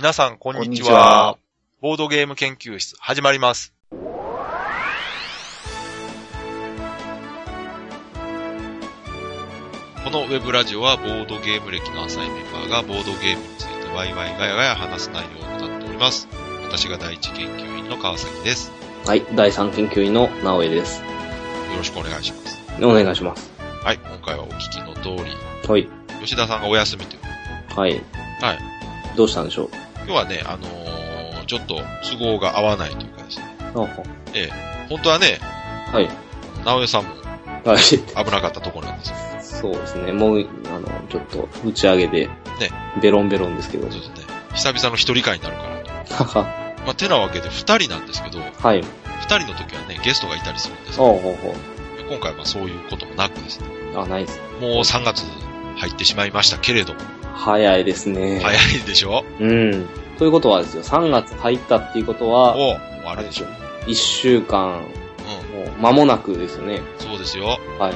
[0.00, 1.38] 皆さん、こんにちこんにちはは。
[1.82, 3.74] ボードゲーム研究室、始まります。
[10.02, 16.28] このウェブラジオは、ボードゲーム歴の浅いメンバーが、ボードゲームについてワイワイガヤガヤ話す内容となっております。
[16.62, 18.72] 私が第一研究員の川崎です。
[19.04, 21.02] はい、第3研究員の直江です。
[21.02, 21.06] よ
[21.76, 22.58] ろしくお願いします。
[22.82, 23.50] お願いします。
[23.84, 25.36] はい、今回はお聞きの通り、
[25.68, 25.86] はい。
[26.22, 27.78] 吉田さんがお休みという。
[27.78, 28.00] はい。
[28.40, 28.58] はい。
[29.14, 29.70] どうしたんでしょう？
[30.06, 30.90] 今日はね、あのー
[31.46, 33.44] ちょっと都合が合わないというかですね。
[33.74, 33.88] あ
[34.34, 34.50] ええ、
[34.88, 35.40] 本当はね、
[35.92, 36.08] はい。
[36.64, 37.10] 直江さんも
[37.64, 37.78] はい。
[37.78, 39.16] 危なかったところなんですよ。
[39.40, 40.12] そうですね。
[40.12, 42.32] もう、あの、ちょっと、打ち上げで、ね。
[43.02, 43.90] ベロンベロンですけど。
[43.90, 44.14] そうですね。
[44.54, 46.14] 久々の一人会になるからと。
[46.14, 46.74] はは。
[46.86, 48.80] まあ、てなわけで二人なんですけど、はい。
[48.82, 51.04] 二人の時はね、ゲストがいたりするんですよ。
[51.06, 51.54] おうほうほ
[52.08, 53.66] 今回はまあそういうこともなくですね。
[53.94, 53.98] う。
[53.98, 54.40] あ、ないです。
[54.60, 55.24] もう3月
[55.78, 57.00] 入ってしまいましたけれども、
[57.34, 58.38] 早いですね。
[58.40, 59.24] 早いでしょ？
[59.40, 59.88] うん。
[60.18, 63.46] ということはですよ、3月入ったっていうことは、おうあれでしょ。
[63.86, 64.84] 1週間、
[65.52, 66.76] うもう間もなくですよね。
[66.76, 66.82] ん。
[66.98, 67.58] そうですよ。
[67.78, 67.94] はい。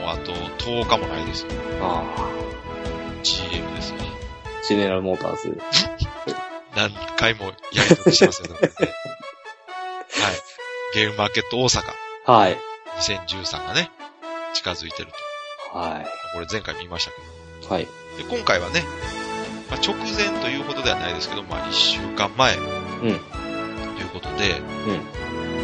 [0.00, 0.32] もうあと
[0.64, 1.48] 10日もないですよ。
[1.80, 2.04] あ
[3.22, 3.96] GM ですよ。
[4.00, 5.58] あ、ジェネラルモーターズ。
[6.76, 8.54] 何回もやりとりしてますよね。
[8.60, 8.70] はい。
[10.94, 11.82] ゲームマーケット大阪
[12.26, 12.58] はい。
[13.00, 13.90] 2013がね、
[14.52, 15.08] 近づいてる
[15.72, 15.78] と。
[15.78, 17.20] はこれ前回見ましたけ
[17.68, 17.74] ど。
[17.76, 17.78] い。
[17.78, 17.88] はい。
[18.16, 18.84] で、今回はね、
[19.74, 22.62] まあ、直前というほどではないですけど、まあ、一週間前、と
[23.02, 23.08] うん。
[23.08, 23.18] いう
[24.12, 24.60] ことで、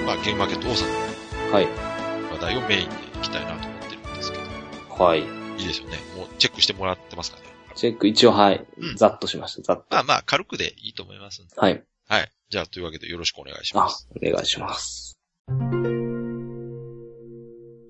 [0.04, 1.66] まあ、ゲームマーケット大阪はい。
[1.66, 5.20] の話題をメインでいきたいなと思ってるんですけど、はい。
[5.20, 5.24] い
[5.64, 5.98] いですよね。
[6.16, 7.44] もうチェックしてもらってますかね。
[7.76, 8.96] チェック一応はいうん。
[8.96, 9.62] ざっとしました。
[9.62, 9.84] ざっと。
[9.90, 11.54] まあまあ、軽くでいいと思いますんで。
[11.56, 11.84] はい。
[12.08, 12.32] はい。
[12.48, 15.18] じゃあ、というわけでよろしくお願いしまあす。、お願いします。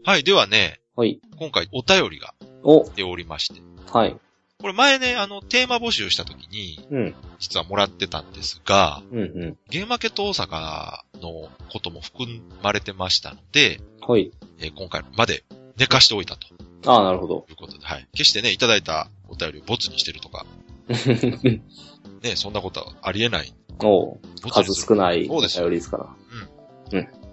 [0.04, 0.24] はい。
[0.24, 1.18] ではね、はい。
[1.38, 4.16] 今回お便りがお、来ておりまして、はい。
[4.60, 7.14] これ前ね、あの、テーマ募集した時に、うん。
[7.38, 9.58] 実はもらってたんですが、うん、うん。
[9.70, 12.28] ゲームマーケット大阪のことも含
[12.62, 14.30] まれてましたので、はい。
[14.58, 15.44] えー今回まで
[15.76, 16.46] 寝かしておいたと
[16.86, 17.46] ああ、なるほど。
[17.48, 18.06] いうことで、はい。
[18.12, 20.44] 決してね、いただいたお便りをボツにしてるとか、
[22.22, 23.54] ね、そんなことはありえない。
[23.82, 24.18] お
[24.50, 24.74] 数。
[24.74, 26.06] 少ないおそうですよ便りですから。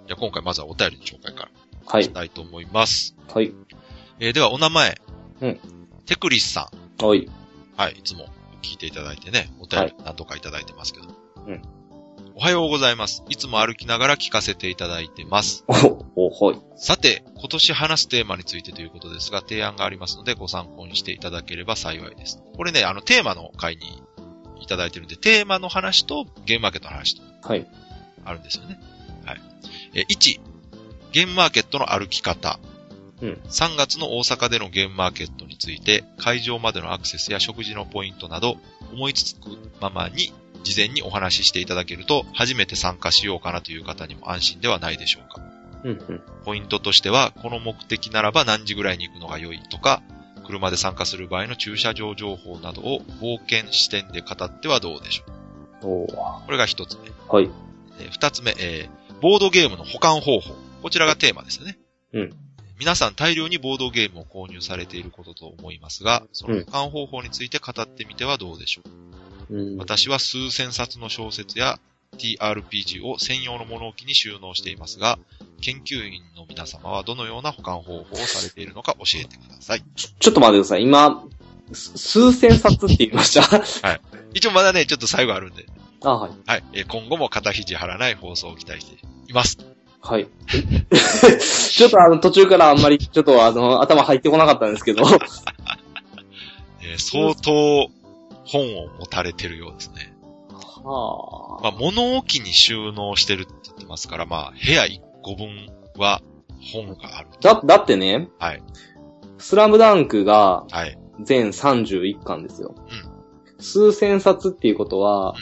[0.08, 1.50] じゃあ今回まずはお便りの紹介から
[1.86, 2.04] はい。
[2.06, 3.16] したいと思います。
[3.34, 3.54] はい。
[4.20, 5.02] えーではお名前。
[5.42, 5.60] うん。
[6.06, 6.87] テクリスさん。
[7.00, 7.30] はい。
[7.76, 8.28] はい、いつも
[8.62, 11.08] 聞いていただいてね、お便り何度かいただいてますけど。
[11.48, 11.62] うん。
[12.36, 13.24] おはようございます。
[13.30, 15.66] いつも歩きながら聞かせていただいてます。
[16.16, 16.62] お、お、はい。
[16.76, 22.42] さて、今年話すテーマについてということですが、提案がありますのでご参考にしていただければ幸いです。
[22.56, 24.04] これね、あの、テーマの回に
[24.62, 27.68] いただいてるんで、テーマの話とゲームマーケットの話とはい。
[28.24, 28.80] あるんですよね。
[29.26, 29.42] はい。
[29.96, 30.40] え、1、
[31.12, 32.60] ゲームマーケットの歩き方。
[33.22, 38.58] うん3月の大阪でのゲームマーケットについて、会場までのアクセスや食事のポイントなど、
[38.94, 39.50] 思いつく
[39.82, 40.34] ままに、
[40.64, 45.42] 事前にお話ししていただけると、初めて参加しようかなという方にも安心ではないでしょうか。
[45.84, 46.22] うん、うん。
[46.46, 50.02] ポイントとしては、この目的ならば何時ぐらいに行くのが良いとか、
[50.46, 55.24] 車で参加する場合の駐車場情報などを冒険視点で語ってはどうでしょ
[55.88, 56.06] う。
[56.06, 57.12] おこれが一つ目。
[57.28, 57.50] はい。
[58.00, 60.56] えー二つ目、えーボードゲームの保管方法。
[60.84, 61.80] こちらがテーマですよね。
[62.14, 62.47] うん。
[62.80, 68.82] 皆さん大量にボードゲームを購入されていることと思いますが、その保管方法について語ってみてはどうでしょ
[69.50, 69.56] う。
[69.56, 69.78] うん。
[69.78, 71.80] 私は数千冊の小説や
[72.18, 75.18] TRPG を専用の物置に収納していますが、
[75.62, 79.84] 研究員の皆様はどのような保管方法をされているのか教えてください。
[79.96, 80.84] ちょ、ちょっと待ってください。
[80.84, 81.24] 今、
[81.74, 83.34] す数千冊って言いまし
[83.82, 84.00] た？
[84.34, 85.66] 一応まだね、ちょっと最後あるんで、
[86.04, 86.32] あ、はい。
[86.46, 86.64] はい。
[86.74, 89.58] えー今後も肩肘張らない放送を期待しています。
[90.02, 90.28] はい。
[91.72, 95.04] ちょっとあの、途中からあんまり、ちょっとあの、頭入ってこなかったんですけど。
[96.82, 97.90] えー相当
[98.46, 100.16] 本を持たれてるようですね。
[100.84, 106.22] はまあ、物置に収納してるって言ってますから、まあ、部屋1個分は
[106.74, 107.30] 本がある。
[107.42, 108.64] だ、だってね、はい。
[109.38, 110.98] スラムダンクがはい。
[111.22, 112.76] 全31巻ですよ。
[112.78, 115.36] う数千冊っていうことは、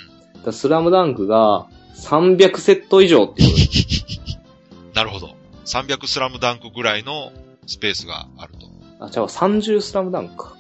[0.44, 3.50] だスラムダンクが300セット以上っていう
[4.96, 5.36] なるほど。
[5.66, 7.32] 300スラムダンクぐらいの
[7.68, 8.68] スペースがあると。
[9.06, 10.56] あ、じゃあ30スラムダンクか。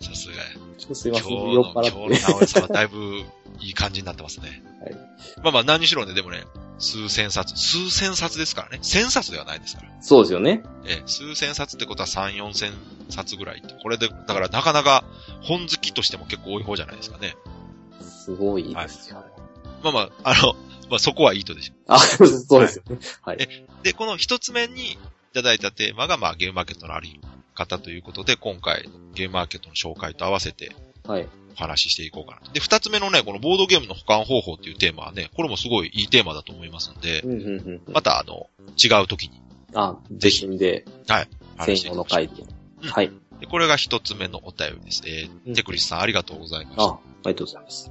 [0.00, 0.42] さすがや。
[0.78, 1.28] ちょっとすいません。
[1.28, 2.06] 今日の、今日の。
[2.06, 3.24] 直江さんはだいぶ
[3.60, 4.62] いい感じになってますね。
[4.80, 4.96] はい
[5.42, 6.44] まあまあ何にしろね、でもね、
[6.78, 8.78] 数千冊、数千冊ですからね。
[8.82, 9.88] 千冊ではないですから。
[10.00, 10.62] そうですよね。
[10.84, 12.72] ええ、数千冊ってことは3、4千
[13.08, 13.74] 冊ぐらいって。
[13.82, 15.04] これで、だからなかなか
[15.42, 17.36] 本好きとしても結構多い方じゃないですかね。
[18.00, 19.24] すごいですよ。
[19.82, 20.54] まあまあ、あの、
[20.90, 22.98] まあそこはいいとでしょあ、そうですよね。
[23.22, 23.36] はい。
[23.36, 23.84] う。
[23.84, 24.98] で、この一つ目にい
[25.34, 27.20] ただいたテーマが、まあゲームマーケットのあり
[27.54, 30.72] 方ということで、今回ゲームマーケットの紹介と合わせて
[31.06, 31.28] はい。
[31.54, 32.52] お話ししていこうかな。
[32.52, 37.92] で、二つ目のね、このボードゲームの保管方法っていうテーマはね、これもすごいいいテーマだと思いますんで、うん、うん、うん。
[37.92, 39.40] またあの、違う時に
[39.74, 40.84] あ、ぜひで、
[41.56, 42.42] 話専してい用きましょうの回で。
[42.82, 43.12] うんはい。
[43.40, 45.02] でこれが一つ目のお便りです。
[45.06, 46.82] えーうんテクリスさんありがとうございました。
[46.84, 47.90] あ、ありがとうございます。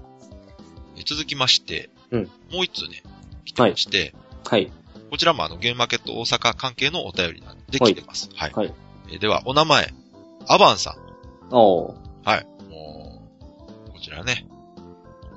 [0.97, 3.03] えー続きまして、うんもう一通ね、
[3.45, 4.13] 来てまして、
[4.45, 4.71] はい。
[5.09, 8.29] こちらもあの、ゲームマーケット大阪関係のお便りなんではい来てます。
[8.35, 8.53] はい。
[8.53, 8.73] はい
[9.09, 9.93] えーでは、お名前、
[10.47, 11.55] アバンさん。
[11.55, 12.47] おーはい。
[12.69, 13.21] も
[13.87, 14.47] う、こちらね、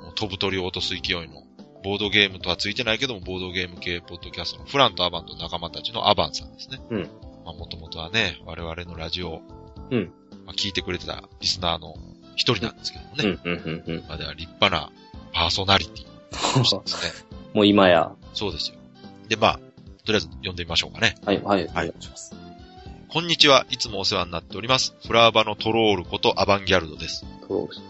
[0.02, 1.44] もう飛ぶ鳥を落とす勢いの、
[1.84, 6.80] ボードゲームとはついてないけども、ボードゲーム系ポッドキャストのフランとアバンと仲間たちのアバンさんですね。
[6.90, 7.02] うん。
[7.44, 9.42] まあ、もともとはね、我々のラジオ、
[9.90, 10.12] うん。
[10.44, 11.94] まあ、聞いてくれてたリスナーの
[12.36, 13.38] 一人なんですけどもね。
[13.44, 14.08] うん、うん、うん、うん。
[14.08, 14.90] まあ、では立派な
[15.32, 16.82] パーソナリティですね。
[17.54, 18.12] もう今や。
[18.34, 18.76] そうですよ。
[19.28, 19.60] で、まあ、
[20.04, 21.16] とりあえず読んでみましょうかね。
[21.24, 22.34] はい、はい、おはい願いします。
[23.08, 23.66] こんにちは。
[23.70, 24.94] いつもお世話になっております。
[25.06, 27.24] フラーバのトロールことアバンギャルドです。
[27.42, 27.80] 登録し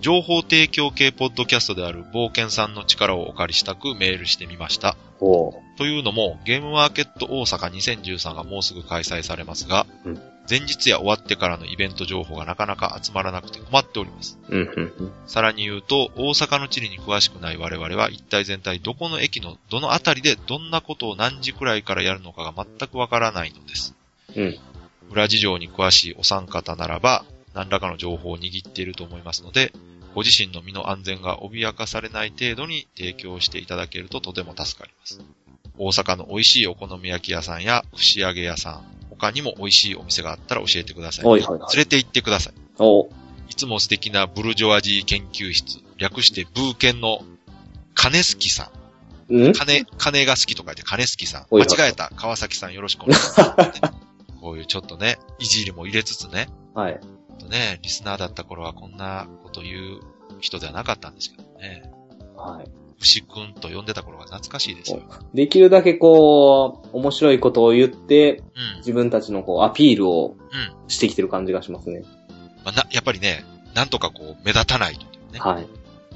[0.00, 4.96] 情報提供系ポッドキャストである冒険さんの力をお借りしたくメールしてみました。
[5.20, 14.38] おーというのも、ゲームマーケット大阪2013がもうすぐ開催されますが、うん前日や終わってからのイベント情報がなかなか集まらなくて困っております。
[14.48, 15.12] うん。
[15.26, 23.94] さらに言うと、大阪の地理に詳しくない我々は一体全体どこの駅のどのあたりでどんなことを何時くらいからやるのかが全くわからないのです。
[24.34, 24.58] うん。
[25.10, 29.72] 裏事情に詳しいお三方ならば、何らかの情報を握っていると思いますので、
[30.14, 35.20] ご自身の身の安全が脅かされない程度に提供していただけるととても助かります。
[35.78, 41.24] 大阪の美味しいお好み焼き屋さんや串揚げ屋さん、他にも美味しいお店があったら教えてください。
[41.24, 42.54] はいはいはい連れて行ってください。
[42.78, 43.10] おー
[43.48, 47.20] いつも素敵なブルジョワジー研究室、略してブーケンの
[47.94, 48.70] 金好さ
[49.30, 49.34] ん。
[49.34, 49.52] うん？
[49.52, 51.46] 金、金が好きと書いて金好さん。
[51.50, 52.10] 間違えた。
[52.16, 53.80] 川崎さんよろしくお願いします。
[54.40, 57.00] こういうちょっとね、いじりも入れつつね、はい。
[57.38, 60.00] とね、リスナーだった頃はこんなこと言う
[60.40, 61.82] 人ではなかったんですけどね。
[62.36, 62.68] はい。
[63.00, 65.02] 牛くんと呼んでた頃が懐かしいですよ。
[65.34, 68.78] できるだけこう、面白いことを言って、うん。
[68.78, 70.88] 自分たちのこう、アピールをうん。
[70.88, 72.04] してきてる感じがしますね。
[72.64, 73.44] まあ、な、やっぱりね、
[73.74, 75.66] なんとかこう、目立たないというね、はい。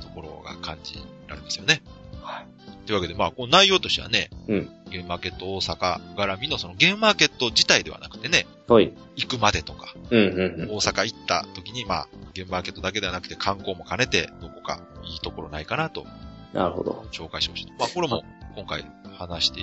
[0.01, 1.83] ところが感じられますよね。
[2.23, 2.47] はい。
[2.87, 4.69] というわけで、まあ、この内容としてはね、うん。
[4.91, 8.93] ゲームマーケット大阪絡みのそのゲームマーケット自体ではなくてね、はい。
[9.17, 10.71] 行くまでとか、うん、うん、うん。
[10.71, 16.07] 大阪行った時に、まあ、ゲームマーケットだけではなくて観光も兼ねて、どこかいいところないかなと
[16.53, 17.05] なるほど。
[17.13, 17.73] 紹介しました。
[17.79, 18.23] まあ、これも
[18.57, 18.85] 今回
[19.17, 19.61] 話して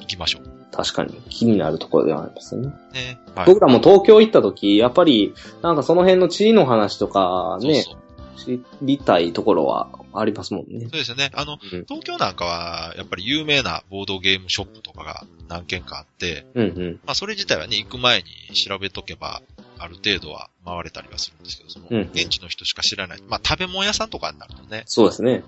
[0.00, 0.66] いきましょう。
[0.72, 2.68] 確かに気になるところではありますね。
[2.92, 3.18] ね。
[3.34, 3.46] はい。
[3.46, 8.06] 僕らも東京行った時、やっぱり、なんかその辺の地理の話とかね、そうそう。
[8.36, 10.90] 知りたいところはありますもんねそう。
[10.90, 11.30] ですよね。
[11.34, 17.00] あの、うん東京なんかは、やっぱり有名なボードゲームショップとかが何軒かあって、うんうん。
[17.06, 19.42] まあ、それ自体はね、行く前に調べとけば、
[19.78, 23.22] ある程度は回れたりはするんですけど、その、うん現地の人しか知らない。
[23.28, 25.32] まあ、食べ物屋さんとかになるとね、そうですね。
[25.32, 25.42] うん。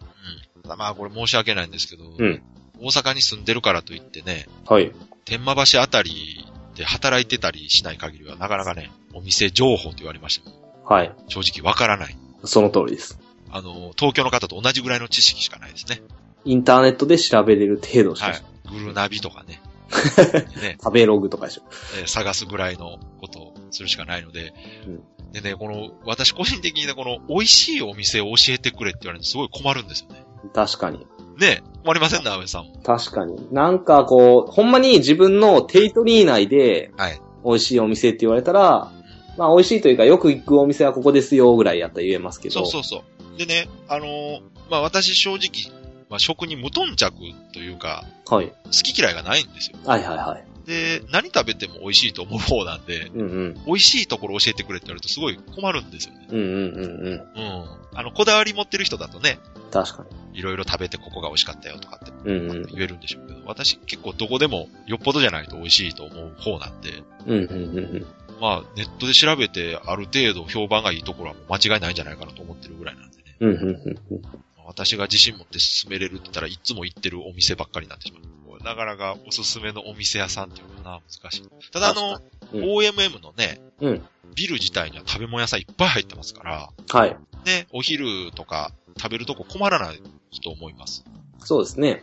[0.69, 2.43] ただまあ、これ申し訳ないんですけど、うん。
[2.79, 4.93] 大阪に住んでるからといってね、はい。
[5.25, 6.45] 天満橋あたり
[6.75, 10.55] で働いてたりしない限りは、なかなかね、お店情報って言われましても、
[10.85, 11.15] はい。
[11.29, 12.17] 正直わからない。
[12.45, 13.19] その通りです。
[13.51, 16.03] あの、東京の方と同じぐらいの知識しかないですね。
[16.45, 18.43] インターネットで調べれる程度しか、はい。
[18.71, 19.63] グルナビとかね。
[20.61, 21.63] ね、食べログとかでしょ。
[21.99, 24.53] えー探すぐらいのことをするしかないので、
[24.87, 30.25] うんでね、この、私個人的にね、この、美味しいお店を教えてくれって言われるとすごい困るんですよね。
[30.53, 31.07] 確かに。
[31.39, 32.77] ね困りませんね、安部さんも。
[32.85, 33.49] 確かに。
[33.53, 37.21] なんかこう、ほんまに自分のテリトリー内ではい。
[37.45, 38.91] 美味しいお店って言われたら、
[39.37, 42.55] まあ美味しいというかよく行くお店はここですよぐらいやったら言えますけど。
[42.55, 43.39] そうそうそう。
[43.39, 45.73] でね、あのーまあ、私正直、
[46.11, 47.15] まあ、食に無頓着
[47.53, 48.49] というか、はい。
[48.49, 49.79] 好き嫌いがないんですよ。
[49.87, 50.45] はいはいはい。
[50.69, 53.55] で、何食べても美味しいと思う方なんで、うんうん。
[53.67, 56.27] 美味しいところ教えてくれって言われるとすごい困るんですよね。
[56.31, 57.13] うんうんうんうん。
[57.13, 57.89] うん。
[57.95, 59.39] あの、こだわり持ってる人だとね、
[59.71, 62.37] 確かいろいろ食べてここが美味しかったよとかってに。
[62.37, 62.63] うんうん。
[62.67, 68.07] 言えるんでしょうけど、私結構どこでもよっぽどじゃないと美味しいと思う方なんで、うんうんうんうん。
[68.39, 73.23] まあネットで調べてある程度評判がいいところはもう間違いないんじゃないかなと思ってるぐらいなんでね。
[73.41, 74.23] うんうんうんうん。
[74.67, 78.23] 私が自信持って勧めれるって言ったらいつも行ってるお店ばっかりになってしまう。
[78.65, 81.71] なかなかおすすめのお店屋さんっていうのかな、難しい。
[81.73, 82.19] ただあの、
[82.53, 84.03] うん OMM のね、うん。
[84.35, 87.17] ビル自体には食べ物屋さんいっぱい入ってますから、はい。
[87.45, 90.01] ね、お昼とか食べるとこ困らない
[90.43, 91.05] と思います。
[91.45, 92.03] そうですね。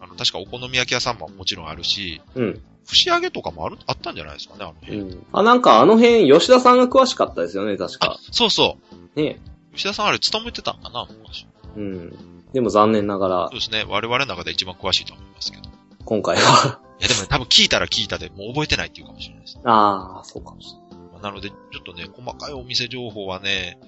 [0.00, 2.62] あの、確かお好み焼き屋さんももちろんあるし、うん。
[2.86, 4.98] 串揚げとかもある、あったんじゃないですかね、あのう辺。
[5.16, 5.26] ん。
[5.32, 8.78] あ、なんかあの辺、吉田さんが詳しかったですよね、確あか。、そうそ
[9.16, 9.20] う。
[9.20, 9.40] ね。
[9.74, 11.46] 吉田さんあれ勤めてたんかな昔
[11.76, 12.33] うん。
[12.54, 13.84] でも残念ながらそう、ですね。
[13.86, 15.64] 我々の中で一番詳しいと思いますけど。
[15.64, 15.66] い
[16.04, 16.80] 今回は。
[17.00, 19.58] やでもね、多分聞いたら聞いたでもう覚えてないっていうかもしれないです。
[19.64, 21.22] ああ、そうかもしれない。
[21.22, 23.78] なので、ちょっとね、細かいお店情報はね、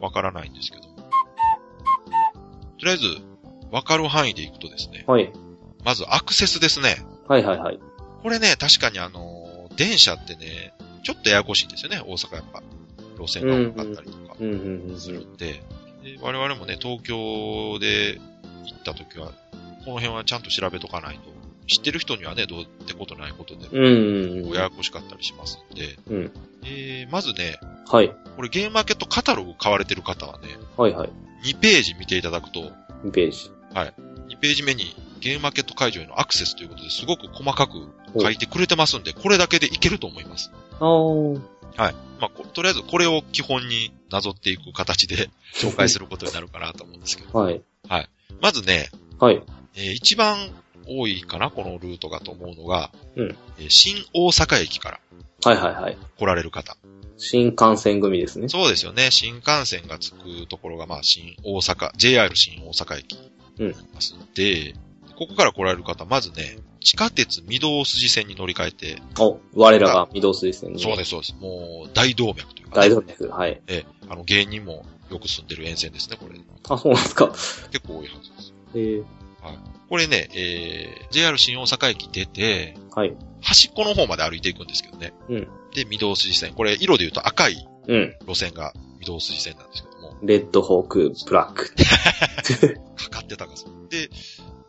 [0.00, 0.84] わからないんですけど。
[0.84, 0.88] と
[2.84, 3.04] りあえず、
[3.70, 5.32] わかる範囲でいくとですね、はい。
[5.84, 7.04] まずアクセスですね。
[7.28, 7.80] はいはいはい。
[8.22, 12.62] これね、確かにあのー電車ってね、ちょっとややこしいんですよね、大阪やっぱ。
[13.18, 15.62] 路線が多かったりとかうんうんうんするんで。
[16.04, 18.20] で我々もね、東京で
[18.66, 19.32] 行った時は、
[19.84, 21.22] この辺はちゃんと調べとかないと、
[21.66, 24.50] 知ってる人にはね、どうってことないことで、うん。
[24.50, 26.32] ややこしかったりしますんで、うん。
[26.62, 27.58] えー、まずね、
[27.90, 28.14] はい。
[28.36, 31.10] これゲームマーケットカタログ買われてる方はね、はいはい。
[31.46, 32.70] 2ページ見ていただくと、
[33.06, 33.50] 2ページ。
[33.72, 37.88] 2ページ目にゲームマーケット会場へのアクセスということですごく細かく
[38.20, 40.52] 書いてくれてますんで、これだけでいけると思います。
[40.80, 41.94] あー。
[42.20, 47.38] まあ、ことりあえずこれを基本になぞっていく形で 紹介することになるかなと思うんですけど。
[47.38, 47.62] はい。
[48.40, 49.42] まずね、はい。
[49.76, 50.50] えー一番
[50.86, 55.00] 多いかな、このルートがと思うのが、うんえー新大阪駅から
[55.44, 55.98] はいはいはい。
[56.18, 56.76] 来られる方。
[57.16, 58.48] 新幹線組ですね。
[58.48, 59.10] そうですよね。
[59.10, 63.20] 新幹線が着くところが、まあ、新大阪、JR 新大阪駅に
[63.58, 64.74] なりますんで、
[65.16, 70.78] ここから来られる方、まずね、地下鉄御堂筋線に乗り換えて、お、我らが御堂筋ですね。
[70.78, 71.34] そうです、そうです。
[71.40, 73.28] もう、大動脈というか、大動脈。
[73.28, 73.60] はい。
[73.66, 76.38] えーあの、芸人もよく住んでる沿線ですね、これ。
[76.68, 77.28] あ、そうなんですか。
[77.28, 78.54] 結構多いはずです。
[78.74, 79.04] えー、
[79.88, 83.16] これね、えー、JR 新大阪駅出て、はい。
[83.40, 85.14] 端っこの方まで歩いていくんですけどね。
[85.28, 85.48] うん。
[85.74, 86.52] で、御堂筋線。
[86.54, 88.14] これ、色で言うと赤いうん。
[88.26, 91.74] 路線が御堂筋線なんですけども、レッドホーク、ブラック。
[92.96, 93.88] かかってたかそう。
[93.88, 94.10] で、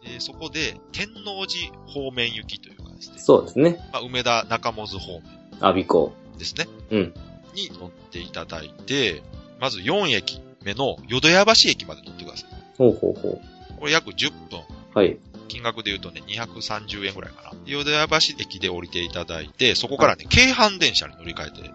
[0.06, 3.18] えーそこで、天王寺方面行きというかですね。
[3.18, 3.78] そうですね。
[3.92, 5.24] まあ、梅田中本方面
[5.62, 6.14] アビコ。
[6.38, 6.68] ですね。
[6.92, 7.14] うん。
[7.54, 9.24] に乗っていただいて、
[9.60, 12.50] まず4駅目の淀屋橋駅まで乗ってください。
[12.78, 13.42] ほうほうほ
[13.80, 14.60] これ約10分。
[14.60, 14.64] う。
[14.98, 15.18] はい。
[15.48, 17.52] 金額で言うとね、230円ぐらいかな。
[17.66, 21.72] 淀屋橋駅で降りていただいて、そこからね、京阪電車に乗り換えて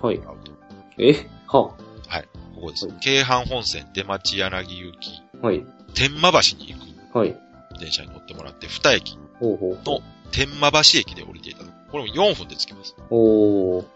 [0.00, 0.20] はい。
[0.98, 1.26] え？
[1.46, 1.74] は？
[2.54, 2.96] ここですはい。
[3.00, 5.64] 京阪本線出町柳行き、はい。
[5.94, 6.78] 天満橋に行
[7.12, 7.36] くはい。
[7.78, 10.02] 電車に乗ってもらって、2駅、ほうほうほう。
[10.30, 11.90] 天満橋駅で降りていただく。
[11.90, 12.94] これも4分で着きます。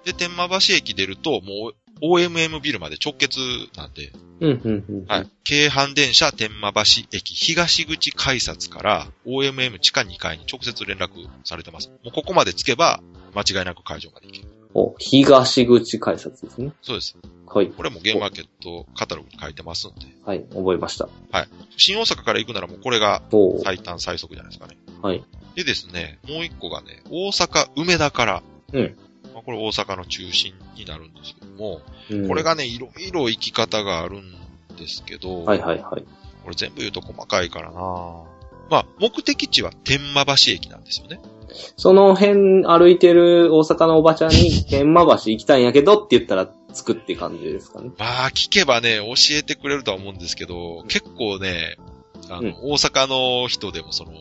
[0.04, 3.38] で、天満橋駅出ると、もう OMM ビルまで直結
[3.76, 5.06] なんで、うん、うん、うん。
[5.06, 5.28] はい。。
[5.44, 6.80] 京阪電車天満橋
[7.12, 11.90] 駅東口改札から OMM 地下2階に直接連絡されてます。
[11.90, 13.00] もうここまで着けば、
[13.34, 14.61] 間違いなく会場まで行ける。
[14.74, 16.72] お、東口改札ですね。
[16.82, 17.16] そうです。
[17.46, 17.68] はい。
[17.68, 20.06] これもゲームマーケットカタログに書いてますんで。
[20.24, 20.44] はい。
[20.54, 21.08] 覚えました。
[21.76, 23.22] 新大阪から行くならもうこれが。
[23.64, 24.78] 最短最速じゃないですかね。
[25.02, 25.22] はい。
[25.54, 28.96] でですね、もう一個がね、大阪梅田から、うん。
[29.34, 32.42] まあ、これ大阪の中心になるんですけども、うんこれ。
[32.42, 34.22] がね、いろいろ行き方があるん
[34.76, 36.04] ですけど、はいはいはい。
[36.42, 38.31] これ全部言うと細かいからな
[38.72, 41.20] まあ、目的地は天満橋駅なんですよね。
[41.76, 47.90] その辺歩いてる大阪のおばちゃんに天満橋行きたいんやけどって言ったら着くって感じですかね。
[47.98, 51.76] まあ、聞けばね、教えてくれるとは思うんですけど、結構ね、
[52.30, 53.08] あの、うん大阪
[53.42, 54.12] の人でもその、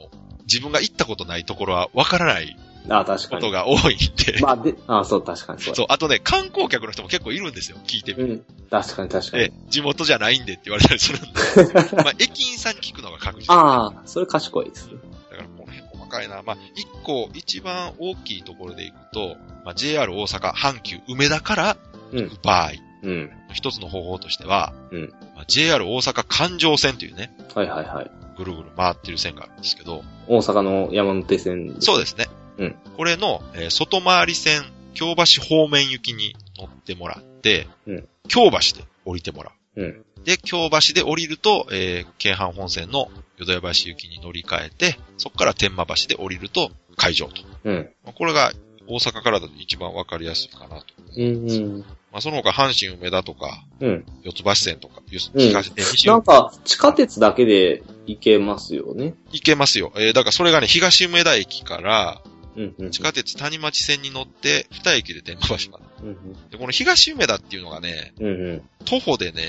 [0.42, 2.58] 自分が行ったことないところはわからない
[2.90, 3.42] あ、確かに。
[3.42, 5.76] ことが多いんで、まあ、で、あ、そう、確かにそう。
[5.76, 8.26] そう、あとね、観光客の人も結構いるんですよ、聞いてみる。
[8.34, 8.70] うん。
[8.70, 11.94] 確かに確かえに。、地元じゃないんでって言われたりするんで。
[12.04, 13.48] まあ、駅員さんに聞くのが確実。
[13.54, 14.94] ああ、それ賢いですね。
[15.30, 16.42] だからこの辺細かいな。
[16.44, 21.78] まあ、一個、一番大きいところで行くと、まあ、JR 大阪、阪急、梅田から
[22.12, 22.72] 行く場合、
[23.04, 23.32] うん。
[23.54, 28.12] 一つの方法としては、うんまあ、JR 大阪環状線というね、はいはいはい。
[28.38, 32.28] ぐるぐる回ってる線があるんですけど、大阪の山手線そうですね。
[32.62, 34.64] うんこれの、えー外回り線、
[34.94, 39.82] 京橋方面行きに乗ってもらって、うん京橋で降りてもらう。
[39.82, 40.06] うん。
[40.24, 47.42] で、京橋で降りると、えー、京阪本線の淀屋橋行きに乗り換えて、そこから天満橋で降りると会場と。
[47.64, 47.90] うん。
[48.04, 48.52] まあこれが
[48.88, 50.86] 大阪からだと一番わかりやすいかなと。
[51.18, 51.50] うん。
[51.50, 51.86] うん。
[52.12, 54.06] まあ、その他阪神梅田とか、うん。
[54.24, 59.14] 四つ橋線とか、ゆすうん西なんか、地下鉄だけで行けますよね。
[59.32, 59.94] 行けますよ。
[59.96, 62.22] えー、だからそれがね、東梅田駅から
[62.56, 62.76] うん。
[62.78, 62.92] うん。
[62.92, 65.84] 地下鉄谷町線に乗って、二駅で天満橋まで。
[66.04, 66.50] うん。
[66.50, 68.28] で、この東梅田っていうのがね、うん。
[68.28, 68.62] うん。
[68.86, 69.44] 徒歩でね、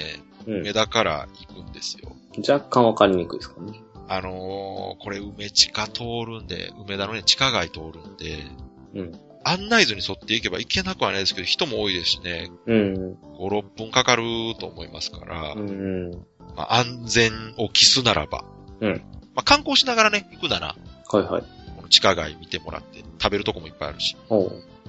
[0.47, 0.73] うん梅。
[0.73, 2.13] 田から行くんですよ。
[2.39, 3.81] 若干わかりにくいですかね。
[4.09, 8.45] あのー、これ梅地下通るんで、梅田のね、地下街通るんで、
[8.95, 9.13] うん。
[9.45, 13.17] 案内図に沿っていけば行けなくはないですけど、人も多いですしね、うん。
[13.39, 14.25] 5、6分かかる
[14.59, 16.11] と思いますから、うん。
[16.57, 18.45] まあ、安全を期すならば、
[18.81, 18.93] うん
[19.35, 20.77] まあ、観光しながらね、行くなら、
[21.11, 21.43] はいはい。
[21.93, 24.17] 地下街見てもらって、食べるとこもいっぱいあるし、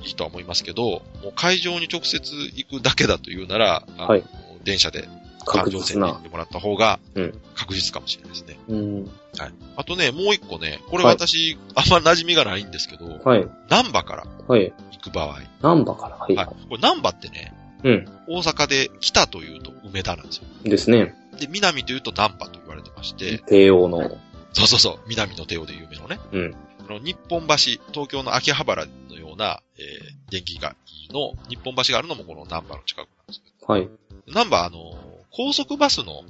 [0.03, 2.23] いいとは思いますけど、もう会場に直接
[2.55, 4.23] 行くだけだというなら、はい
[4.63, 5.09] 電車で
[5.45, 8.57] 環状線で行ってもらった方がうん、確実かもしれないですね。
[8.69, 9.03] うん。
[9.03, 9.53] はい。
[9.75, 13.45] あとね、もう一個ね、これはい私、あんま馴染みがないんですけど、はい。
[13.69, 14.73] 南波からはい。
[14.91, 15.27] 行く場合。
[15.27, 15.49] はい。
[15.61, 16.15] 南波から。
[16.15, 16.35] はい。
[16.35, 18.07] これ南波ってね、うん。
[18.29, 20.43] 大阪で北というと梅田なんですよ。
[20.63, 21.13] ですね。
[21.37, 24.17] で、南というと南波と言われてまして、帝王の。
[24.53, 26.19] そうそうそう、南の帝王で有名のね。
[26.31, 26.55] うん。
[26.93, 27.55] この日本橋、
[27.91, 33.89] 東京の秋葉原のような、えー、電気がいいの、日本橋があるのもこの南波の近くなんですけど、はい。
[34.27, 34.93] 南波あの、
[35.31, 36.21] 高速バスの、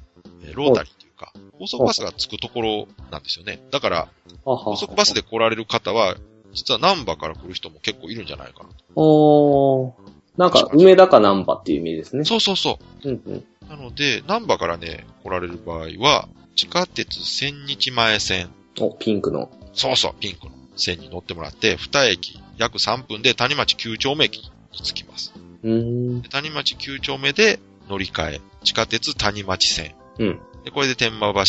[0.42, 3.60] えーロータリーというか、高速バスが着くところなんですよね。
[3.72, 4.08] だから、
[4.46, 6.16] 高速バスで来られる方は、
[6.54, 8.76] 実は南波から来る人も結構いるんじゃないかなと。
[8.96, 9.94] おー。
[10.38, 12.24] なんか、梅田か南波っていう意味ですね。
[12.24, 13.36] そうそうそうんうん。
[13.36, 13.44] う。
[13.70, 19.52] なので、南波からね、来られる場合は、地下鉄千日前線、お、ピンクの。
[19.74, 25.34] そうそう、ピンクの線に乗ってもらって、二駅、約3分で谷町9丁目駅に着きます。
[26.30, 29.96] 谷町9丁目で乗り換え、地下鉄谷町線。
[30.20, 30.40] うん。
[30.64, 31.42] で、これで天満橋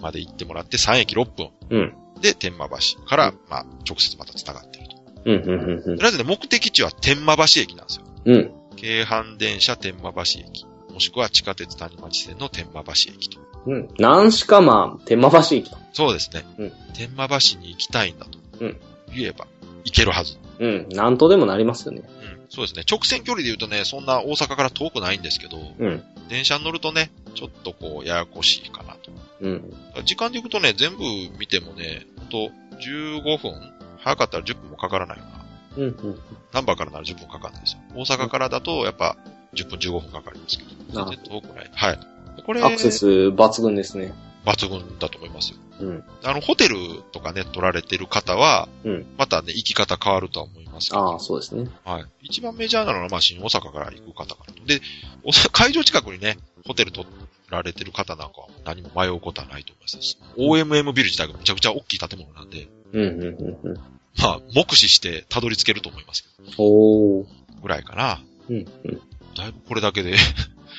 [0.00, 1.94] まで行ってもらって3駅6分うん。
[2.20, 4.96] で天満橋から、まあ、直接また繋がってると。
[5.24, 8.04] うん、うん、うん、うんとりあえずね、目的地は天満橋駅なんですよ。
[8.24, 8.52] うん。
[8.76, 10.66] 京阪電車天満橋駅。
[10.92, 13.40] もしくは地下鉄谷町線の天満橋駅と。
[13.66, 13.88] うん。
[13.98, 15.76] 何しかまあ、天満橋駅と。
[15.92, 16.44] そうですね。
[16.58, 18.41] うん天満橋に行きたいんだと。
[18.66, 18.80] うん
[19.14, 19.46] 言えば、
[19.84, 20.38] 行けるはず。
[20.58, 20.88] うん。
[20.90, 22.02] なんとでもなりますよね。
[22.02, 22.46] うん。
[22.48, 22.84] そうですね。
[22.90, 26.02] 直線距離で言うとね、そんな大阪から遠くないんですけど、うん。
[26.28, 29.10] 電車に乗るとね、ちょっとこう、ややこしいかなと。
[29.40, 29.74] うん。
[30.04, 31.04] 時間で行くとね、全部
[31.38, 33.52] 見てもね、ほんと、15分
[33.98, 35.44] 早かったら10分もかからないよな。
[35.76, 36.20] うん、うん。
[36.52, 37.80] ナンバーからなら10分かかるんですよ。
[37.94, 39.16] 大阪からだと、やっぱ、
[39.54, 41.70] 10分15分かかりますけど、あ全然遠くない。
[41.72, 41.98] はい。
[42.44, 44.12] これ、アクセス抜群ですね。
[44.44, 45.58] 抜群だと思いますよ。
[45.82, 46.04] うん。
[46.22, 46.76] あの、ホテル
[47.12, 49.06] とかね、取られてる方は、うん。
[49.18, 51.12] またね、行き方変わるとは思いますけど。
[51.12, 51.68] ああ、そうですね。
[51.84, 52.04] はい。
[52.22, 54.64] 一番メジャーなのは、まあ、新大阪から行く方かなと。
[54.64, 54.80] で、
[55.24, 57.06] お 会場近くにね、ホテル取
[57.50, 60.18] られてる方なんかは何も迷うことはないと思います。
[60.36, 63.74] OMM ビル自体がめちゃくちゃ大きい建物なんで、うん、うん、うん、うん。
[64.18, 67.26] まあ、目視してたどり着けると思いますけど、おー。
[67.60, 68.22] ぐらいかな。
[68.48, 69.00] うん、うん。
[69.34, 70.14] だいぶこれだけで、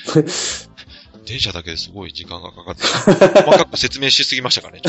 [1.25, 2.83] 電車だけですごい時間がかかって、
[3.43, 4.81] 細かく説明しすぎましたかね。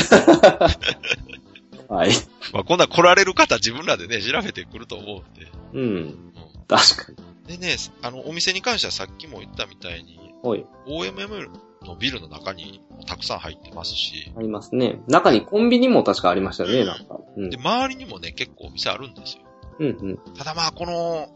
[1.87, 2.11] はい。
[2.51, 5.51] まあ、こんな来られる方自分らでね、調べてくると思うんで。
[5.73, 5.81] うん。
[5.81, 6.31] うん
[6.67, 7.57] 確かに。
[7.57, 10.65] でね、あの、お店に関してはさっきも言ったみたいに、おい。
[10.87, 11.47] OMM
[11.85, 14.99] のビルの中にたくさん入ってますし、ありますね。
[15.07, 17.19] 中にコンビニも確かありましたよね、なんか。
[17.37, 17.57] うんで、。
[17.57, 19.43] 周りにもね、結構お店あるんですよ。
[19.79, 20.17] うん、うん。
[20.35, 21.29] ただまあ、この、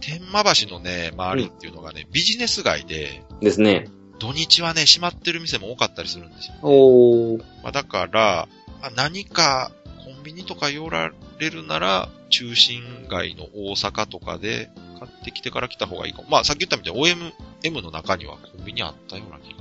[0.00, 3.88] 天満橋のね、周りっていうのがね、ビジネス街で、ですね。
[4.18, 6.54] 土日はね、閉まってる店も多かったりするんですよ。
[6.62, 7.38] おー。
[7.62, 8.48] まあ、だから、
[8.80, 9.70] まあ何か
[10.04, 16.28] コンビニとか寄られるなら、中心街の大阪とかで買ってきてから来た方がいいかも。
[16.30, 19.58] まあ、さっき言ったみたいに OMM の中にはコンビニあったような気が。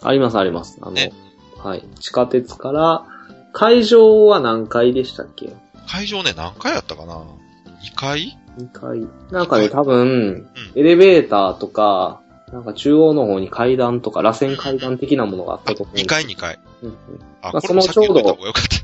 [0.00, 0.78] あります、あります。
[0.80, 1.12] あの、ね
[1.56, 1.84] はい。
[1.98, 3.04] 地下鉄から、
[3.52, 5.52] 会場は何階でしたっけ？
[5.88, 9.06] 会場ね、何回やったかな ?2 階 ?2 階。
[9.32, 10.48] なんかね、多分、うん。
[10.76, 12.20] エレベーターとか、
[12.52, 16.58] なんか中央の方に階段とか、螺旋階段的なものがあっあ、たと思うんです2階2階。
[16.82, 16.96] うんうん
[17.42, 18.78] あ、まあこれもさっき言っといた方がよかった。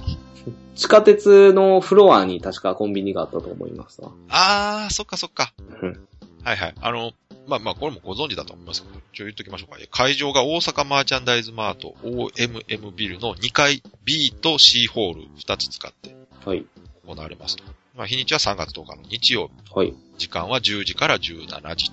[0.77, 4.11] 地下鉄のフロアに確かコンビニがあったと思いますわ。
[4.29, 5.53] あー、そっかそっか。
[5.83, 6.07] うん
[6.43, 6.75] はいはい。
[6.83, 7.13] あの、
[7.47, 9.79] まあまあ、これもご存知だと思いますけど、一応言っときましょうか。
[9.91, 16.67] 会場が大阪マーチャンダイズマート OMM ビルの2階 B と C ホール2つ使ってはい。
[17.07, 17.65] 行われますと。
[17.97, 19.75] まあ、日にちは3月10日の日曜日。
[19.75, 19.95] はい。
[20.19, 21.91] 時間は10時から17時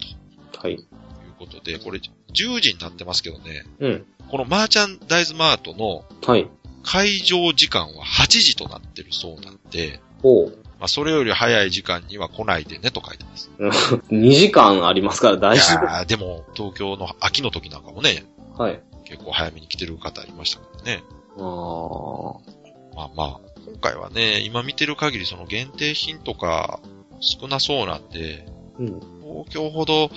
[0.52, 0.84] とはい。
[1.42, 2.00] いうことで、これ
[2.34, 4.06] 10時になってますけどね、うん。
[4.30, 6.48] このマーチャンダイズマートのはい。
[6.84, 10.58] 会場時間は8時となってるそうなんで、おう。
[10.80, 13.52] まあ、それより早い時間には来ないでねと書いてます。
[14.10, 18.26] 2時間ありますから大い丈やーでも、東京の秋の時なんかもね、
[18.56, 18.64] 夫。
[18.64, 18.82] はい。
[19.06, 21.04] 結構早めに来てる方いましたからね。
[21.38, 22.36] あー。
[22.96, 26.80] まあまあ、今回はね、今見てる限りその限定品とか
[27.20, 28.46] 少なそうなんで、
[28.80, 28.88] うん。
[29.22, 30.10] 東京ほど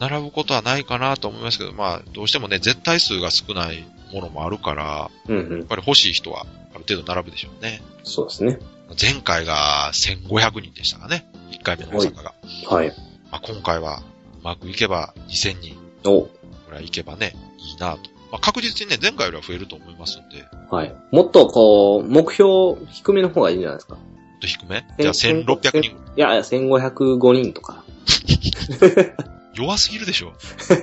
[0.00, 5.66] 並ぶことはないかなと思いますけど、まあ、どうしてもね、絶対数が少ないものもあるから、うんうんやっ。
[5.66, 7.82] ぱり欲しい人はある程度並ぶでしょうね。
[8.02, 8.58] そうですね。
[9.00, 11.26] 前回が1500人でしたかね。
[11.52, 12.34] 1回目の大阪が。
[12.68, 12.88] はい。
[13.30, 14.02] まあ、今回は
[14.40, 16.30] うまくいけば2000人おぐ
[16.70, 18.10] らいいけばね、いいなと。
[18.30, 20.94] まあ、確実にね、前回よりは増えると思いますんで、はい。
[21.12, 23.94] もっとこう、目標低めの方がいいんじゃないですか。
[23.94, 24.84] ちょっと低め？
[24.98, 27.84] じゃあ1600人いや、1505人とか。
[29.54, 30.32] 弱すぎるでしょ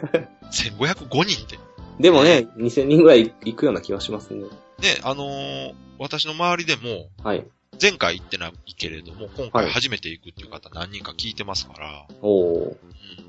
[0.52, 1.60] ?1505 人って。
[2.00, 4.42] でもね、2000人ぐらい行くような気がしますね。
[4.44, 4.48] ね、
[5.04, 7.46] あのー私の周りでも、はい。
[7.80, 12.66] 前回行ってないけれども、今はい回初めて行くっていう方何人か聞いてますから、おー。
[12.66, 12.78] うん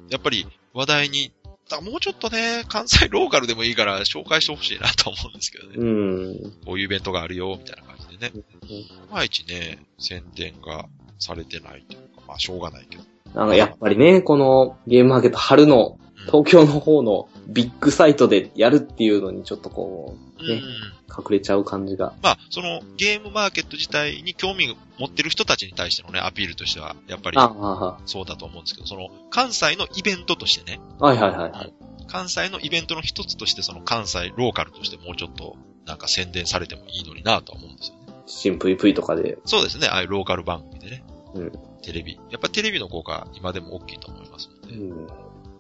[0.09, 1.33] やっぱり話題に
[1.73, 5.75] だもうちょっとね、関西ローカルでもいいから紹介してほしいなと思うんですけどね。
[5.79, 6.53] うん。
[6.67, 8.33] こういうイベントがあるよ、みたいな感じでね。
[8.69, 10.87] いまいちね、宣伝が
[11.19, 13.05] されてないというか、まあしょうがないけど。
[13.35, 20.63] なんかやっぱりね、このゲームマーケット春のうん東京の方のビッグサイトでやるっていうのにちょっとこう、ねうん。
[21.13, 22.15] 隠れちゃう感じが。
[22.23, 31.75] まあ、そのゲームマーケット自体に興味を持ってる人たちに対してのね、アピールとしては、やっぱりああ、そうだと思うんですけど、その関西のイベントとしてね、はいはいはいはい。
[32.09, 38.15] 関西のイベントの一つとして、その関西ローカルとしてもうちょっとなんか宣伝されてもいいのになとは思うんですよね。
[38.27, 39.39] 新ぷいぷいとかで。
[39.45, 41.05] そうですね、ああいうローカル番組でね。
[41.35, 42.19] うんテレビ。
[42.31, 44.75] やっぱテレビの効果、今でも大きいと思いますので。
[44.77, 45.07] うん。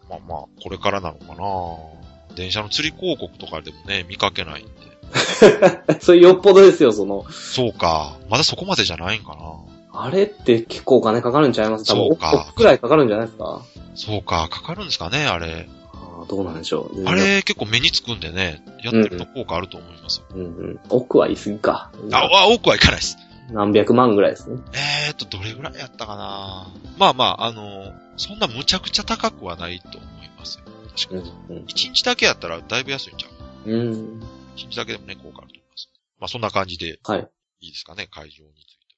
[0.09, 4.73] まあまあ、これからなのかな電車の釣り広告とかでもね、見かけないんで。
[6.01, 7.25] それよっぽどですよ、その。
[7.31, 8.17] そうか。
[8.31, 11.85] まだそこまでじゃないんかなあれって結構お金かかるんちゃいます？
[11.85, 13.63] 多分、そうか億くらいかかるんじゃないですか？
[13.95, 15.69] そうか、かかるんですかね、あれ。
[15.93, 17.05] ああどうなんでしょう。
[17.05, 20.25] あれ結構目につくんでね、やってると効果あると思いますよ。
[20.35, 20.81] うんうん。
[20.89, 21.93] 億は言い過ぎか。
[22.11, 23.19] あ、あ、多くはいかないです。
[23.53, 24.61] 何百万ぐらいですね。
[24.75, 26.67] えーっと、どれぐらいやったかな
[26.99, 30.65] まあまあ、あの、そんなむちゃくちゃ高くはないと思いますよ。
[30.97, 31.33] 確かに。
[31.51, 31.65] うん。
[31.67, 33.29] 一日だけやったらだいぶ安いんちゃ
[33.67, 33.71] う？
[33.71, 33.81] うん。
[33.81, 34.23] うん。
[34.57, 35.88] 一日だけでもね、効果あると思います。
[36.19, 37.29] まあそんな感じではい。
[37.61, 38.97] いいですかね、会場について。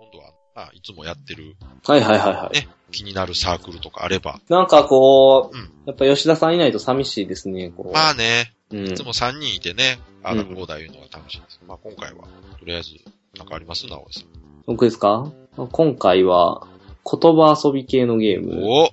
[0.00, 2.54] 今度は、まあ、いつもやってるはいはいはいはい。
[2.54, 4.38] ね気になるサークルとかあれば。
[4.50, 7.92] なんかこう、うんやっぱ吉田さんいないと寂しいですね、こう。
[7.92, 11.60] まあね、うんいつも3人いてね、あの、うんこうだ言うのが楽しいです。
[11.68, 12.24] まあ今回は、
[12.58, 12.90] とりあえず、
[13.38, 13.86] なんかあります？
[13.86, 14.28] 直江さん。
[14.66, 15.30] 僕ですか？
[15.56, 16.66] 今回は、
[17.04, 18.90] 言葉遊び系のゲーム、お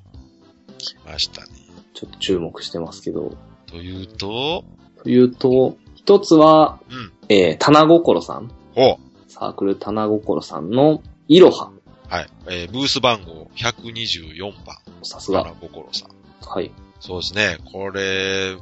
[0.78, 1.48] 来ましたね。
[1.94, 3.36] ちょっと注目してますけど。
[3.68, 4.64] というと、
[5.04, 7.12] というと、一つは、うん。
[7.30, 8.52] えー、棚心さん。
[8.76, 11.72] おサークル棚心さんの、いろは。
[12.08, 12.28] はい。
[12.48, 14.78] えーブース番号124番。
[15.04, 15.44] さすが。
[15.44, 16.10] 花心さん。
[16.50, 16.72] はい。
[17.00, 17.58] そうですね。
[17.72, 18.62] これ、も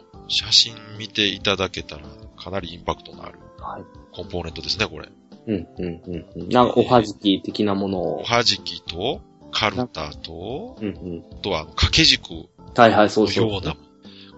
[0.00, 2.02] う、写真見ていただけたら、
[2.36, 3.82] かなりインパクトのあるはい。
[4.12, 5.08] コンポーネントですね、これ。
[5.46, 6.48] うん、うん、うんうん。
[6.48, 8.20] なんか、おはじき的なものを。
[8.20, 9.20] おはじきと、
[9.52, 11.24] カルタと、うん、うん。
[11.32, 13.50] あとは、掛け軸はいはい、そうのそう。
[13.50, 13.76] ような。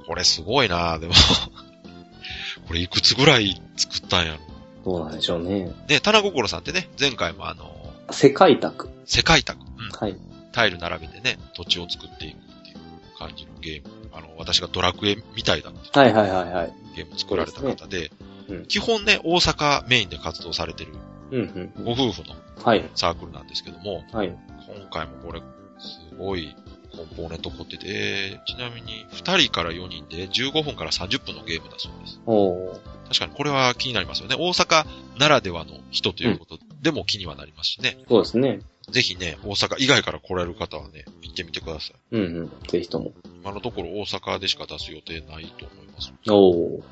[0.07, 1.15] これすごいなでも。
[2.67, 4.39] これいくつぐらい作ったんやろ。
[4.85, 5.73] どうなんでしょうね。
[5.87, 7.71] で、棚心さんってね、前回もあの、
[8.11, 8.91] 世界宅。
[9.07, 10.17] 世界宅、うん、はい。
[10.53, 13.94] タイル並べてね、土地を作っていくっていう感じのゲーム。
[14.39, 16.73] 私がドラクエみたいだってはいはいはいはい。
[16.97, 18.11] ゲーム作られた方で、
[18.49, 20.93] うん基本ね、大阪メインで活動されてる
[21.31, 21.85] うん、うんうん。
[21.85, 22.91] ご夫婦のはい。
[22.95, 24.29] サークルなんですけども、はい。
[24.29, 25.41] 今回もこれ、
[25.79, 26.55] すごい
[26.95, 32.21] コンポーネント凝ってて、ちなみに2人から4人で15分から30分のゲームだそうです。
[32.27, 32.95] おー。
[33.09, 34.37] 確かにこれは気になりますよね。
[34.39, 34.85] 大阪
[35.19, 37.99] ならではの人ということでも気にはなりますしね。
[38.09, 38.61] そうですね。
[38.91, 41.95] ぜひね、大阪以外から来られる方はね、行ってみてください。
[42.13, 42.53] うんうん。
[42.69, 43.13] ぜひとも。
[43.43, 46.13] 今のところ大阪でしか出す予定ないと思います。
[46.31, 46.83] おー。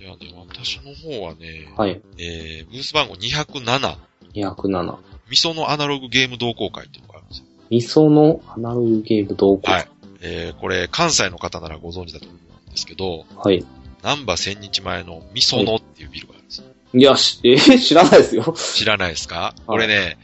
[0.00, 2.00] いや、でも私の方はね、はい。
[2.18, 3.96] えー、ブース番号207、
[4.34, 4.96] 207。
[5.28, 7.46] 味噌のアナログゲーム同好会っていうのがあるんですよ。
[7.70, 9.70] 味噌のアナログゲーム同好。
[9.70, 9.88] はい。
[10.20, 13.64] えー、これ、関西の方ならご存知だと思うんですけど、はい。
[14.02, 16.43] 南波千日前の味噌のっていうビルがある。
[16.96, 18.54] いや、し、えー知らないですよ。
[18.56, 19.54] 知らないですか？
[19.66, 20.16] これね、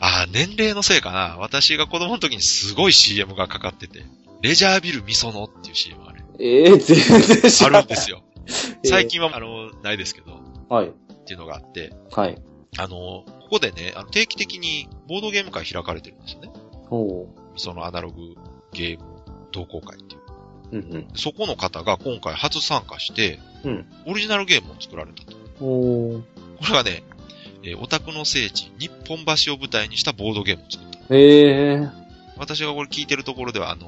[0.00, 1.36] あー年齢のせいかな。
[1.38, 4.02] 私が子供の時にすごい CM がかかってて、
[4.42, 7.82] レジャービル味噌のっていう CM がね、えー、全然知あらない。
[7.82, 8.22] るんですよ。
[8.24, 10.88] えー最近は、あの、ないですけど、はい。
[10.88, 10.90] っ
[11.24, 12.36] ていうのがあって、はい。
[12.78, 16.50] あの、ここでね、あの定期的にボードゲーム会開かれてるんですよね。
[16.90, 17.26] おー。
[17.56, 18.34] そのアナログ
[18.72, 19.04] ゲーム
[19.52, 20.20] 同好会っていう。
[20.72, 21.08] うんうん。
[21.14, 25.36] そこの方が今回初参加して、うんオリジナルゲームを作られたと。
[25.58, 26.22] こ
[26.68, 27.02] れがね、
[27.62, 30.98] えーオタクの聖地、日本橋を舞台にしたボードゲームを作った。
[31.10, 31.90] えー。
[32.38, 33.86] 私がこれ聞いてるところでは、あの、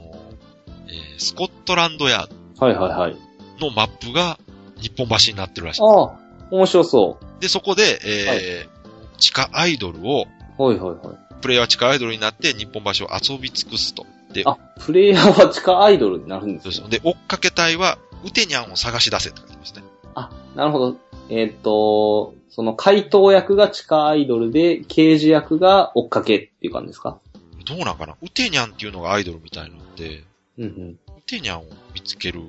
[0.88, 3.16] えースコットランドヤーはいはいはい。
[3.60, 4.38] ドのマップが
[4.80, 5.82] 日本橋になってるらしい。
[5.82, 6.18] ああ、
[6.50, 8.80] 面白そで、そこで、えー
[9.20, 10.26] 地下アイドルを、
[10.58, 10.62] う。
[10.62, 11.16] はいはいはい。
[11.42, 14.06] プレイヤーは地下アイドルになって日本橋を遊び尽くすと。
[14.32, 17.02] で、あ、プレイヤーは地下アイドルになるんですねそうです。
[17.02, 19.82] で、追っかけ隊は、ウテニャンを探し出せって書いてますね。
[20.14, 20.96] あ、なるほど。
[21.30, 27.18] えーっと、その怪盗役が地下アイドルで、刑事役が追っかけっていう感じですか？
[27.64, 28.16] どうなんかな？
[28.20, 30.24] ウテニャンっていうのがアイドルみたいなので、
[30.58, 30.98] うんうん。
[31.16, 31.64] ウテニャンを
[31.94, 32.40] 見つける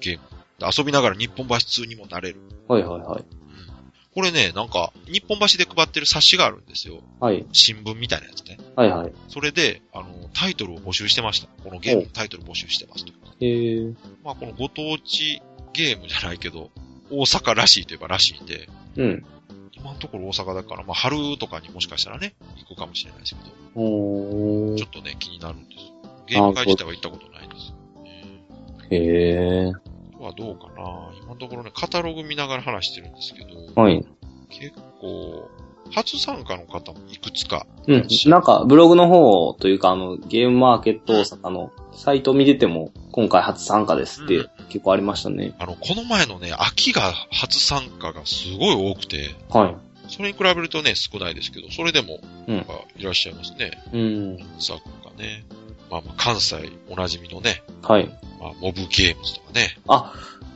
[0.00, 0.24] ゲーム。
[0.58, 2.40] で遊びながら日本橋通にもなれる。
[2.68, 3.20] はいはいはい。
[3.20, 3.26] うん
[4.16, 7.02] これね、なんか、日本橋で配ってる冊子があるんですよ。
[7.20, 7.44] はい。
[7.52, 8.56] 新聞みたいなやつね。
[8.74, 9.12] はいはい。
[9.28, 11.48] それで、あの、タイトルを募集してました。
[11.62, 13.18] このゲームのタイトル募集してますという。
[13.42, 13.94] えー。
[14.24, 15.42] まあ、このご当地
[15.74, 16.70] ゲームじゃないけど、
[17.10, 19.26] 大阪らしいといえばらしいんで、うん。
[19.72, 23.40] 今のところ大阪だから、まあ春とかにもしかしたらね、行くかもしれないですけ
[23.74, 25.96] ど、おーちょっとね、気になるんです。
[26.26, 27.72] ゲーム会自体は行ったことないんです。
[28.90, 29.72] へえ。
[30.14, 34.04] あとはどうかな今のところね、カタログ見ながら話してるんですけど、はい。
[34.48, 35.50] 結構、
[35.90, 37.66] 初参加の方もいくつか。
[37.86, 38.06] うん。
[38.26, 45.54] なんか、ブログの方というか、あの、ゲームマーケット大阪のサイト見てても、今回初参加ですってうん結構ありましたね。
[45.58, 49.76] あの、この前のね、秋が初参加がすごい多くて、はい。
[50.08, 53.70] それに比べるとね、少ないですけど、それでも、うんいらっしゃいますね。
[53.92, 54.38] うん。
[54.58, 55.44] サークがね。
[55.90, 56.56] まあまあ、関西
[56.88, 58.08] おなじみのね、はい。
[58.40, 59.78] まあ、モブゲームズとかね。
[59.88, 60.12] あ、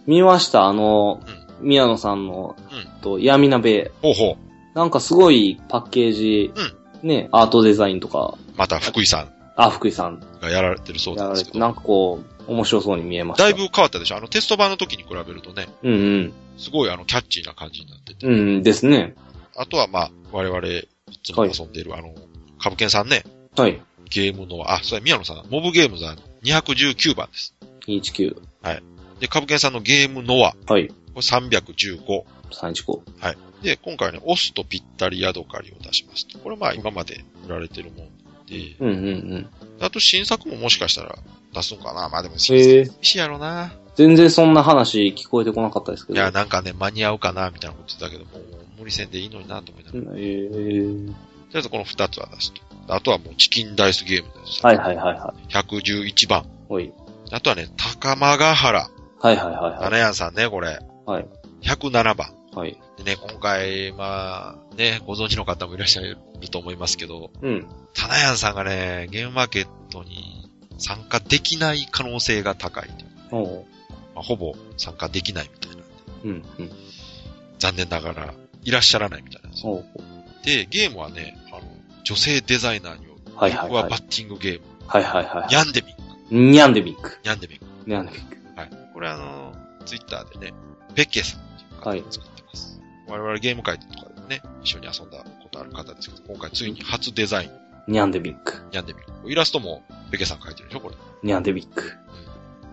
[0.07, 0.64] 見ました。
[0.64, 1.21] あの、
[1.61, 3.93] 宮野さんの、うと、闇鍋。
[4.03, 4.50] ほうほう。
[4.75, 6.53] なんかすごいパッケージ、
[7.03, 11.59] ね、アートデザインとか、また福井さんあ、福井さんがやられてるそうですけど。
[11.59, 13.45] なんかこう、面白そうに見えました。
[13.45, 14.17] だいぶ変わったでしょ？
[14.17, 16.33] あのテスト版の時に比べるとね、うんうん。
[16.57, 18.27] すごいあのキャッチーな感じになってて。
[18.27, 19.15] うんですね。
[19.57, 20.89] あとはまあ、我々い
[21.23, 22.15] つも遊んでる、あの、
[22.59, 23.25] カブケンさんね、
[23.57, 23.83] はい。
[24.09, 27.55] ゲームの、あ、それ宮野さん、モブゲームズは219番です。
[27.87, 28.37] 219。
[29.21, 30.91] で、カブケンさんのゲームノア、こはい。
[31.16, 32.25] れ315。
[32.51, 33.37] 315。
[33.62, 36.38] で、今回はね、オスとぴったりヤドカリを出しますと。
[36.38, 38.09] これまあ今まで売られてるもん
[38.46, 39.51] で、うんうんうん。
[39.81, 41.16] あと新作ももしかしたら
[41.55, 43.05] 出すのかなまあでもへ新え作。
[43.05, 43.73] しやろな。
[43.96, 46.18] 全然そんな話聞こえてこなかったですけど。
[46.18, 50.16] いや、なんかね、間に合うかなみたいなこと言ってたけど、もう無理せんでいいのになと思いながら。
[50.16, 51.14] えー、り
[51.55, 52.62] あえずこの2つは出すと。
[52.88, 54.64] あとはもうチキンダイスゲームです。
[54.64, 56.42] はいはいはいは111番。
[56.42, 56.44] い。
[56.68, 56.92] おい。
[57.31, 58.90] あとはね、高間ヶ原。
[59.20, 60.79] はいはいはいは七屋さんね、これ。
[61.18, 61.23] い。
[61.23, 61.29] はい。
[61.62, 62.35] 107番。
[62.53, 62.81] はい。
[62.96, 66.18] でね、今回、まあ、ね、ご存知の方もいらっしゃる
[66.51, 67.66] と思いますけど、うん。
[67.94, 72.88] タナヤンさんがね、ゲームマーケットに参加できない可能性が高い
[73.31, 73.37] と。
[73.37, 73.64] おう。
[74.14, 75.85] まあ、ほぼ参加できないみたいなんで、
[76.25, 76.31] うん。
[76.59, 76.70] うん。
[77.59, 79.73] 残念ながらいらっしゃらないみたいなんですよ。
[79.73, 79.85] おう。
[80.44, 81.62] で、ゲームはね、あの、
[82.03, 85.55] 女性デザイナーによる、はいはいはいはバッティングゲーム、はいはいはい。
[85.55, 86.03] ヤンデミック、
[86.35, 87.18] ニャンデミック。
[87.25, 87.66] ヤンデミック。
[87.87, 88.61] ニャンデミック。
[88.61, 88.70] はい。
[88.92, 90.53] これあの、ツイッターでね、
[90.94, 92.81] ペッケさんっていう方が作ってます。
[93.09, 97.50] 我々ゲーム会とかでもね、一緒に遊んだことある方ですけど、今回ついに初デザイン、
[97.88, 98.62] ニャンデミック。
[98.72, 99.31] ヤンデミック。
[99.31, 100.94] イラストもペッケさん描いてるでしょこれ。
[101.22, 101.92] ニャンデミック。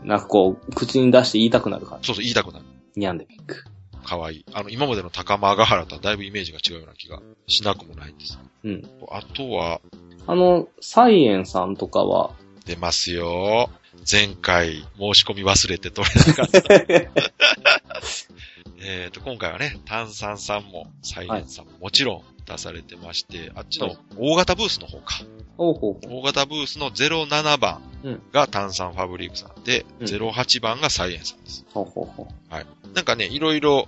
[0.03, 2.07] なんかこう、口に出して言いたくなる感じ。
[2.07, 2.65] そうそう、言いたくなる。
[2.95, 3.65] ニャンデミック。
[4.05, 4.45] 可愛い。
[4.53, 8.39] あの、今までの高間ヶ原とはだいぶイメージが違うような気がしなくもないんです。
[8.63, 8.83] うん。
[9.09, 9.81] あとは、
[10.27, 12.31] あの、サイエンさんとかは、
[12.67, 13.69] 出ますよ。
[14.09, 16.61] 前回申し込み忘れて取れなかった。
[18.79, 25.21] えっと、今回はね、炭酸さんも、サイレンさんももちろん出されてまして、あっちの大型ブースの方か。
[25.57, 31.65] 大型ブースの07番うんが炭酸ファブリークさんで、うん08番がサイエンさんです。
[31.73, 32.27] ほうほうほ
[32.93, 33.87] なんかね、いろいろ、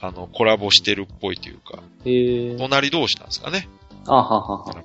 [0.00, 2.08] あの、コラボしてるっぽいというか、う。
[2.08, 2.56] へえ。
[2.56, 3.68] 隣同士なんですかね。
[4.06, 4.84] あははは。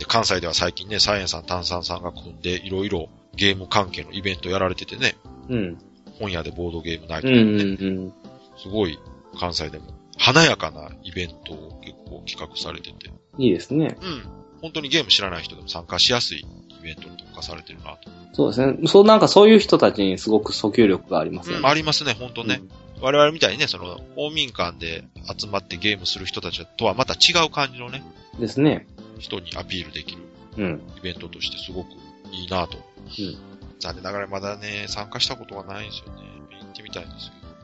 [0.00, 0.06] 7番、8番。
[0.06, 5.14] で、関西では最近ね、サイエンさん、炭酸さんが組んで、いろいろゲーム関係のイベントやられててね、
[5.48, 5.78] うん。
[6.18, 8.12] 本屋でボードゲームナイトうんとかね、うんうん。
[8.58, 8.98] すごい
[9.38, 9.84] 関西でも
[10.18, 13.96] 華やかなイベントを結構企画されてて、いいですね。
[14.00, 14.22] うん。
[14.62, 18.10] 本当にゲーム知らない人でも参加しやすいイベントに特化されてるなと。
[18.32, 18.88] そうですね。
[18.88, 21.68] そう、なんかそういう人たちにすごく訴求力がありますようん、ね。
[21.68, 22.62] ありますね、本当ね。
[23.00, 25.04] 我々みたいにね、その、公民館で
[25.38, 28.02] 集まってゲームする人たちとはまた違う感じのね、
[28.34, 28.86] うんですね。
[29.20, 30.22] 人にアピールできる
[30.56, 30.82] うん。
[30.98, 31.88] イベントとしてすごく
[32.32, 32.78] いいなと。
[32.78, 32.80] う
[33.22, 36.22] ん残念ながらまだね、参加したことはないんですよね。
[36.60, 37.54] 行ってみたいんですけど。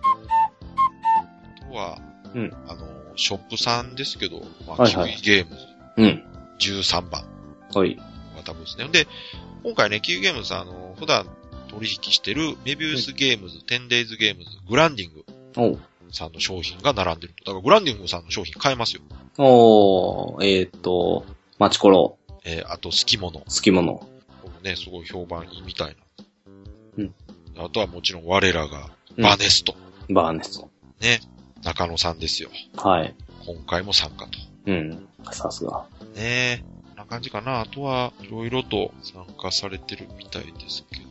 [1.68, 1.98] あとは、
[2.34, 5.66] うんあの、ショップさんですけど、まあ、はいはいキウイゲームズ
[5.98, 6.24] うん。
[6.58, 7.24] 13番
[7.74, 7.96] はい。
[7.96, 8.02] が
[8.44, 8.88] 多分ですね。
[8.88, 9.06] で、
[9.62, 11.26] 今回ね、キウイゲームズさん、あの、普段
[11.68, 15.78] 取引してるメビウスゲームズ、テンデイズゲームズ、グランディング。
[16.12, 17.34] さんの商品が並んでる。
[17.44, 19.02] だからグランディングさんの商品買えますよ。
[19.38, 21.24] おー、えーっと、
[21.58, 23.40] マチコロ、えーあと、好き物。
[23.40, 23.94] 好き物。
[23.94, 24.08] こ
[24.62, 25.94] れね、すごい評判いいみたいな。
[26.98, 27.14] うん。
[27.58, 29.74] あとはもちろん我らが、うんバネスト。
[30.10, 30.68] バーネスト。
[31.00, 31.20] ね。
[31.64, 32.50] 中野さんですよ。
[32.76, 33.14] はい。
[33.46, 34.30] 今回も参加と。
[34.66, 35.08] うん。
[35.32, 35.86] さすが。
[36.14, 36.64] ねえ。
[36.88, 37.60] こんな感じかな。
[37.60, 41.04] あとは、いろいろと参加されてるみたいですけど。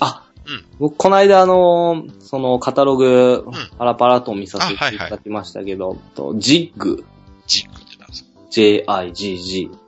[0.00, 7.04] あ、うん僕、この間、あのーそのカタログん、パラパラと見させていただきましたけど、とジッグ、
[7.46, 9.79] ジックってなんですか？J-I-G-G、うん。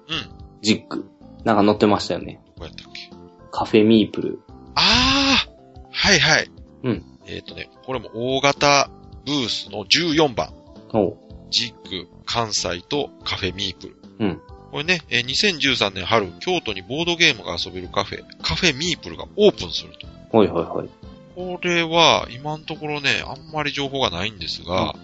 [0.62, 1.09] ジッグ。
[1.44, 2.40] なんか載ってましたよね。
[2.57, 3.11] どこやったっけ？
[3.51, 4.40] カフェミープル。
[4.75, 5.51] ああ
[5.90, 6.51] はいはい。
[6.85, 7.05] うん。
[7.27, 8.90] えっ、とね、これも大型
[9.27, 10.53] ブースの14番。
[10.94, 11.16] おう。
[11.51, 13.96] ジック、関西とカフェミープル。
[14.20, 14.40] うん。
[14.70, 19.90] これね、えー2013年春、京都にボードゲームが遊べるカフェ、カフェミープルがオープンする
[20.31, 20.38] と。
[20.38, 20.88] はいはいはい。
[21.35, 24.94] これは、今のところね、あんまり情報がないんですが、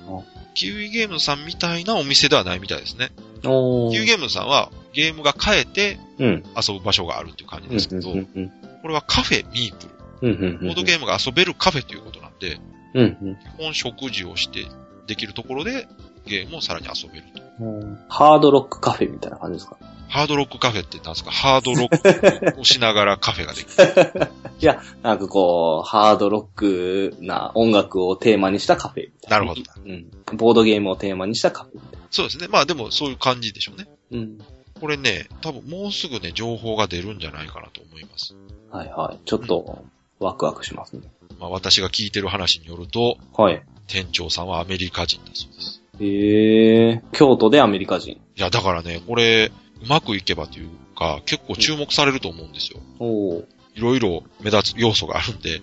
[0.54, 3.10] キウイゲームズさんみたいなお店ではないみたいですね。
[3.42, 6.42] キウイゲームズさんはゲームが変えてうん。
[6.56, 8.52] 遊ぶ場所があるっていう感じうん、ですけど、うん、うん。
[8.82, 9.86] これはカフェミープ
[10.26, 10.36] ル。
[10.58, 12.58] ボードゲームが遊べるカフェということなんで、
[12.94, 14.66] うん、基本食事をして
[15.06, 15.86] できるところで
[16.26, 17.42] ゲームをさらに遊べると。
[17.64, 17.98] うん。
[18.08, 19.76] ハードロックカフェみたいな感じですか？
[20.08, 21.30] ハードロックカフェって何ですか？
[21.30, 24.28] ハードロックをしながらカフェができる。
[25.02, 29.36] なんかこう、ハードロックな音楽をテーマにしたカフェな。
[29.36, 29.62] なるほど。
[29.84, 30.10] うん。
[30.36, 32.48] ボードゲームをテーマにしたカフェそうですね。
[32.48, 33.86] まあでもそういう感じでしょうね。
[34.10, 34.18] な。
[34.18, 34.38] うん。
[34.80, 38.34] これね、多分もうすぐね、情報が出るんじゃないかなと思います。
[38.70, 39.18] はいはい。
[39.26, 39.84] ちょっと、
[40.20, 41.02] ワクワクしますね。
[41.38, 43.62] まあ私が聞いてる話によると、はい。
[43.86, 45.82] 店長さんはアメリカ人だそうです。
[46.00, 48.12] ええー、京都でアメリカ人。
[48.12, 49.50] いや、だからね、これ、
[49.82, 52.80] うまくいけばというか、結構注目されると思うんですよ。
[52.98, 53.44] おー。
[53.74, 55.62] いろいろ目立つ要素があるんで。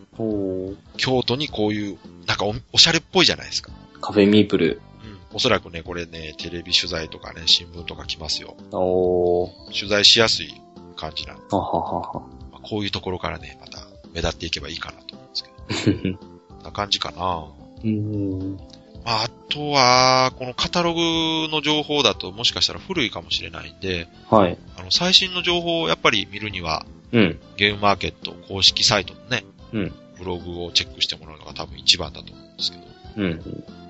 [0.97, 3.71] 京都にこういう、なんかおおしゃれっぽいじゃないですか。
[3.99, 4.81] カフェミープル。
[5.03, 5.35] うん。
[5.35, 8.55] おそらくね、これね、テレビ取材とかね、新聞とか来ますよ。
[8.71, 9.77] おー。
[9.77, 10.61] 取材しやすい
[10.95, 12.13] 感じなんで、はははは。
[12.51, 13.79] まあ、こういうところからね、また
[14.13, 16.17] 目立っていけばいいかなと思うんですけど。
[16.55, 17.47] こんな感じかな。
[17.83, 18.57] うーん。
[19.05, 20.99] まあ、あとは、このカタログ
[21.51, 24.57] の情報だともしかしたら古いかもしれないんで、はい。
[24.77, 27.39] あの、最新の情報をやっぱり見るには、うん。
[27.55, 29.93] ゲームマーケット公式サイトのね、うん。
[30.17, 32.83] ブログをチェックしてもらうのが多分一番だと思うんですけど、
[33.17, 33.31] うん。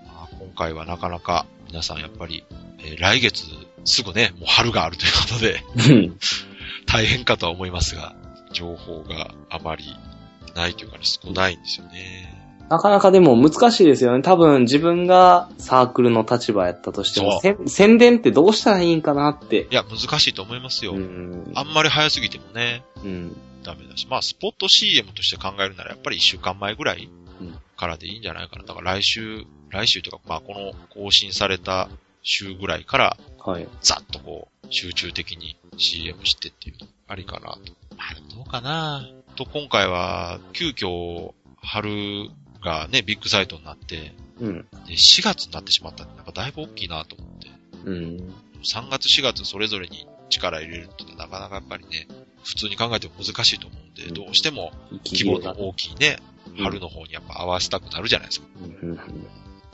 [0.06, 2.43] まあ、今回はなかなか皆さんやっぱり、
[2.80, 3.45] えー来月
[3.86, 6.17] すぐね、もう春があるということで、うん。
[6.88, 8.15] 大変かとは思いますが、
[8.51, 9.95] 情報があまり
[10.56, 12.45] ないというかね、少ないんですよね。
[12.69, 14.21] なかなかでも難しいですよね。
[14.21, 19.67] 多分自分がサークルの立場やったとしても、宣伝ってどうしたらいいんかなって。
[19.69, 20.93] いや、難しいと思いますよ。
[20.93, 21.51] うん。
[21.54, 23.38] あんまり早すぎてもね、うん。
[23.63, 24.08] ダメだし。
[24.10, 27.10] まあ、スポット CM として考えるなら、やっぱり一週間前ぐらい
[27.41, 28.63] うんからでいいんじゃないかな。
[28.63, 31.89] だから来週、来週というか、まあ、この更新された
[32.23, 33.67] 週ぐらいから、はい。
[33.82, 37.60] ざっとこう、集中的に CM してっていうのありかなと。
[37.95, 42.30] まあ、どうかなと、今回は、急遽、春
[42.65, 44.54] がね、ビッグサイトになって、うん。
[44.88, 47.47] で4月になってしまったんで、なんかだいぶ大きいなと思って。
[47.86, 48.34] うん。
[48.63, 52.08] 3月4月それぞれに力入れるってなかなかやっぱりね、
[52.43, 54.71] 普通に考えても難しいと思うんで、うんどうしても
[55.06, 58.47] 規規模の大きいね、うん春の方にやっぱ合わせたくなるじゃないですか。
[58.63, 59.28] うんうんうん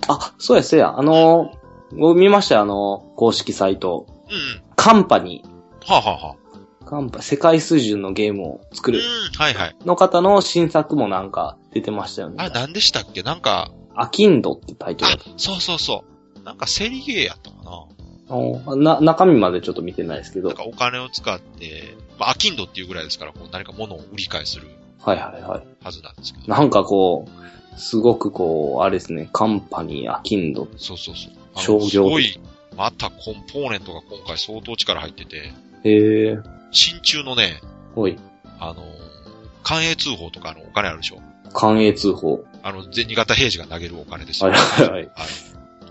[0.08, 0.98] あ、そうや、そうや。
[0.98, 4.08] あのー、僕見ましたよ、あの、公式サイト。
[4.30, 4.62] うんうん。
[4.76, 5.44] カンパニ
[5.86, 6.36] はあ、はあは
[6.82, 6.86] あ、ー。
[6.86, 9.04] カンパ、世界水準のゲームを作るうん、
[9.38, 9.76] はいはい。
[9.86, 12.36] の方の新作もなんか出てましたよね。
[12.40, 13.24] あれ何でしたっけ？
[13.24, 16.04] なんか、アキンドってタイトルだあ、そうそうそ
[16.40, 16.44] う。
[16.44, 17.62] なんかセリゲーやったかな？
[17.62, 17.88] っ
[18.28, 20.48] たおな、中身までちょっと見てないですけど。
[20.50, 24.68] なんかお金を使って、まあ、アキンドっていうぐらいですから、こう何か物を売り買いする
[25.00, 25.68] はいはいはい。
[25.84, 26.48] はずなんですけど。
[26.48, 30.68] なんかこう、すごくこう、あれですね、カンパニー、アキンド。
[30.78, 31.60] そうそうそう。
[31.60, 32.40] 商業的すごい、
[32.78, 35.52] またコンポーネントが今回相当力入ってて、
[35.84, 36.38] へえ、
[36.72, 37.60] 真鍮のね、
[37.96, 38.18] ほい。
[38.60, 38.84] あの、
[39.64, 41.18] 関営通報とかのお金あるでしょ？
[41.54, 42.44] 関営通報。
[42.64, 44.52] あの、銭形平次が投げるお金ですよ。
[44.52, 45.12] はいはいはい。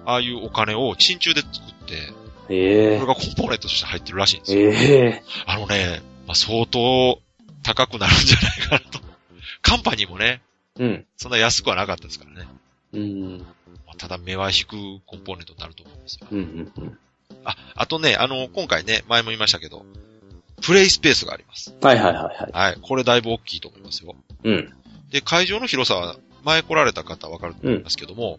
[0.07, 4.71] ああいうお金を真鍮で作って、へえこれ、がコンポーネントとして入ってるらしいんですよ。
[4.73, 7.21] ええ、あのね、まあ、相当
[7.63, 9.01] 高くなるんじゃないかなと。
[9.63, 10.43] カンパニーもね、
[10.79, 11.05] うん。
[11.17, 12.49] そんな安くはなかったですからね。
[12.93, 13.39] うん。
[13.87, 16.27] まあただ目は引くコンポーネントになると思うんですよ。
[16.31, 16.99] うん、うん、うん。
[17.45, 19.85] あ、あとね、あの、今回ね、前も言いましたけど、
[20.63, 21.75] プレイスペースがあります。
[21.81, 22.53] はいはいはいはい。
[22.53, 22.79] はい。
[22.81, 24.15] これだいぶ大きいと思いますよ。
[24.45, 24.75] うん。
[25.11, 28.39] で、会場の広さは、前来られた方はわかると思いますけども、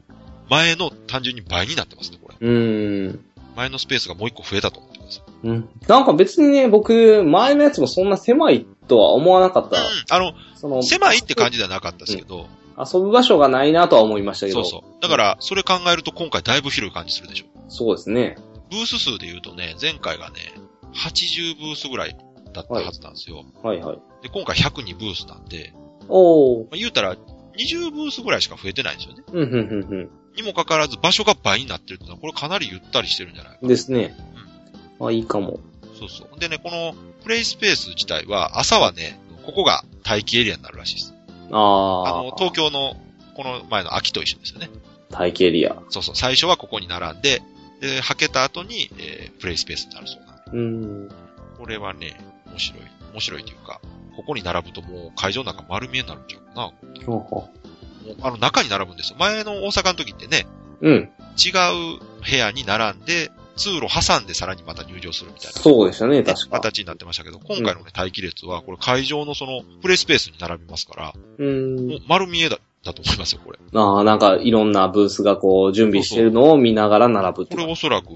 [0.50, 2.36] 前の単純に倍になってますね、これ。
[2.40, 3.26] うーん。
[3.56, 5.48] 前のスペースがもう一個増えたと思ってください。
[5.48, 5.70] うん。
[5.88, 9.78] なんか別にね、僕、前のやつもそんな狭いとは思わなかった。
[9.78, 9.84] うん。
[10.10, 14.64] あの、その、狭いって感じではなかったですけど、遊ぶ場所がないなとは思いましたけど。
[14.64, 15.02] そうそう。
[15.02, 17.46] だから、それ考えると今回だいぶ広い感じするでしょ。
[17.68, 18.38] そうですね。
[18.70, 20.36] ブース数で言うとね、前回がね、
[20.94, 22.18] 80ブースぐらい
[22.54, 23.46] だったはずなんですよ。
[23.62, 24.00] はいはい。
[24.24, 25.74] で、今回102ブースなんで、
[26.12, 26.63] おー。
[26.63, 29.24] まあ、言うたら20ブースぐらいしか増えてないんですよね。
[29.32, 33.67] うん、うん、うん、にもかかわらず場所が倍になってるってのは、これかなりゆったりしてるんじゃないかうん。
[33.67, 34.15] ですね。
[35.00, 35.60] あ、いいかも。
[35.97, 36.39] そうそう。
[36.39, 41.13] でね、このプレイスペース自体は、朝はね、ここが待機エリアになるらしいです。
[41.52, 42.95] あああの、東京の、
[43.36, 44.69] この前の秋と一緒ですよね。
[45.10, 45.76] 待機エリア。
[45.89, 46.15] そうそう。
[46.15, 47.41] 最初はここに並んで、
[47.82, 50.41] で、はけた後に、えープレイスペースになるそうなんで。
[50.51, 50.62] う
[51.05, 51.09] ん。
[51.57, 52.16] これはね、
[52.47, 52.82] 面白い。
[53.12, 53.82] 面白いというか、
[54.16, 56.72] ここに並ぶともう会場の中丸見えになるんちゃうかな。
[57.05, 57.49] ほうほも
[58.14, 59.18] うあの中に並ぶんですよ。
[59.20, 60.47] 前の大阪の時ってね、
[60.82, 61.09] ううん。
[61.38, 61.49] 違
[61.95, 61.99] う
[62.30, 65.62] 部屋に並んで、通路挟んでさらにまた入場するみたいな。
[65.62, 66.59] そうでしたね、ね確か。
[66.59, 71.88] 形になってましたけど、今回のね、待機列は、これ会場のその、プレイスペースに並びますから、うーん。
[71.88, 73.59] もう丸見えだ、だと思いますよ、これ。
[73.74, 78.07] ああ、なんかいろんなブースがこう準備してるのを見ながら並ぶってこれおそらく、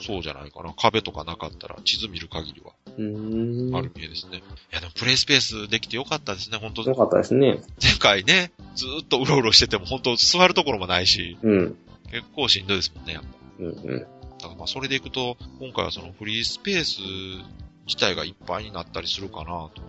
[0.00, 0.72] そうじゃないかな。
[0.74, 3.76] 壁とかなかったら、地図見る限りは、うーん。
[3.76, 4.38] ある見えですね。
[4.38, 4.40] い
[4.74, 7.58] や、でもプレイスペースできてよかったですね、本当よかったですね。
[7.82, 11.76] 前回ね、ずーっとうろうろしてても、本当座るところもないし、うん。
[12.10, 13.28] 結構しんどいですもんね、やっぱ
[13.58, 14.00] うんうん。
[14.00, 17.00] だからまあそれでいくと、今回はそのフリースペース
[17.86, 19.82] 自体がいっぱいになったりするかなと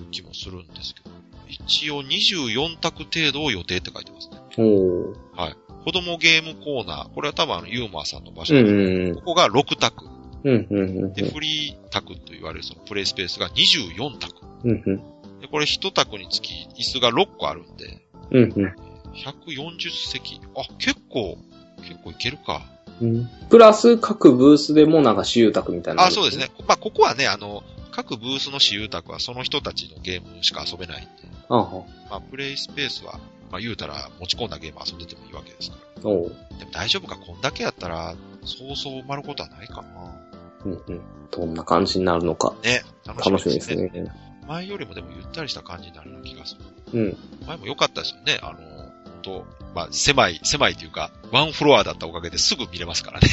[0.00, 1.10] いう気もするんですけど、
[1.48, 4.38] 一応24択程度を予定って書いてますね。
[4.56, 5.56] おー。
[5.84, 10.06] 子供ゲームコーナー、これは多分あのユーモアさんの場所うんです、うんここが6択。
[10.44, 10.66] うん。
[10.70, 14.34] うんうんうんで、フリー択と言われるそのプレイスペースが24択。
[14.64, 14.96] うんうん。
[15.40, 18.74] で、これ1択につき椅子が6個あるんで、うんうん
[19.14, 20.40] 140席。
[20.56, 21.36] あ、結構、
[21.82, 22.62] 結構いけるか。
[23.00, 23.30] うん。
[23.50, 26.50] プラス各ブースでもなんか私有宅みたいなのあ、そうですね。。
[26.66, 31.10] まあ、ここはね、あの、各ブースの私有宅はその人たちのゲームしか遊べないんで、
[31.48, 31.84] あは。
[32.10, 33.20] まあ、プレイスペースは、
[33.52, 36.10] まあ、言うたら持ち込んだゲーム遊んでてもいいわけですから。
[36.10, 36.28] おう。
[36.58, 40.16] でも大丈夫か、こんだけやったら、そうそう埋まることはないかな。
[40.64, 41.00] うんうん。
[41.30, 42.54] どんな感じになるのか。
[42.64, 43.54] ね、楽しみでね。
[43.54, 44.12] ですすね。
[44.48, 46.56] 前よりもでもゆったりした感じになるような気がす
[46.92, 46.98] る。
[46.98, 47.16] うん。
[47.46, 48.40] 前も良かったですよね。
[48.42, 48.92] あの、本
[49.22, 53.28] 当まあ、狭い、狭いというか、ワンフロアだったおかげですぐ見れますからね。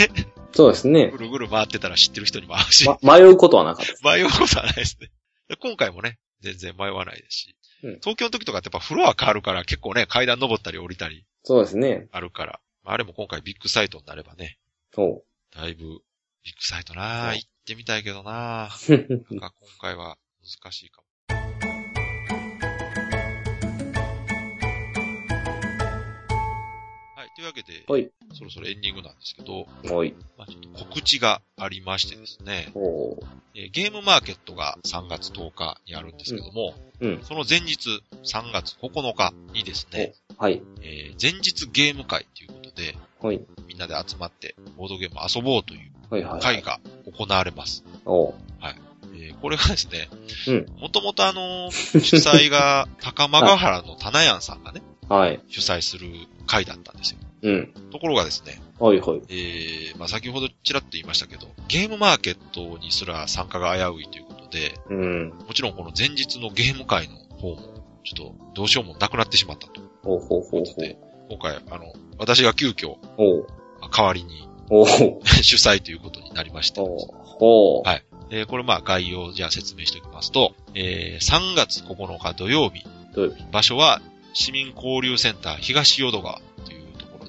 [0.51, 1.17] そうですねぐ。
[1.17, 4.11] るぐる回ってたら知ってる人にも会うし、ま、迷うことはなかった。
[4.11, 5.09] 迷うことはないですね。
[5.47, 7.89] で今回もね、全然迷わないですし、うん。
[7.99, 12.07] 東京の時とかってやっぱフロア変わるから結構ね、階段登ったり降りたりそうですね。
[12.11, 14.57] あるから、まああれも今回ビッグサイトになればね、
[14.97, 15.23] おう。
[15.55, 15.83] だいぶ
[16.43, 21.08] ビッグサイトなぁ、行ってみたいけどな なんか今回は難しいかも。
[27.63, 28.09] けで、はい。
[28.33, 30.13] そろそろエンディングなんですけど、おい。
[30.37, 32.71] まあ、ちょっと告知がありましてですね。
[33.55, 37.19] えーゲームマーケットが3月10日にあるんですけども、うん。
[37.23, 40.61] その前日、3月9日にですね、はい。
[40.81, 43.41] えー前日ゲーム会ということで、はい。
[43.67, 46.41] みんなで集まって、ボードゲームを遊ぼうというはいはい。
[46.41, 46.79] 会が
[47.11, 47.83] 行われます。
[48.05, 48.33] おう。
[49.15, 50.09] えーこれがですね、
[50.47, 55.39] うんもともとあのー主催が高間ヶ原の棚屋さんがね、 はい。
[55.49, 56.07] 主催する
[56.45, 57.19] 会だったんですよ。
[57.41, 57.73] うん。
[57.91, 59.21] ところがですね、はいはい。
[59.29, 65.29] えー、まあ先ほどちらっと言いましたけど、ゲームマーケットにすら参加が危ういということで、うん。
[65.29, 67.61] もちろんこの前日のゲーム会の方も、
[68.03, 70.97] ちょっとどうしようもなくなってしまったとほうほうほうほう
[71.29, 73.47] 今回、あの、私が急遽、おう。
[73.95, 74.87] 代わりにおう。
[75.41, 76.81] 主催ということになりまして。
[76.81, 77.87] ほう。
[77.87, 84.01] はいえーこれまあ概要をじゃあ説明しておきますと、えー3月9日土曜日、土曜日場所は
[84.33, 86.39] 市民交流センター東淀川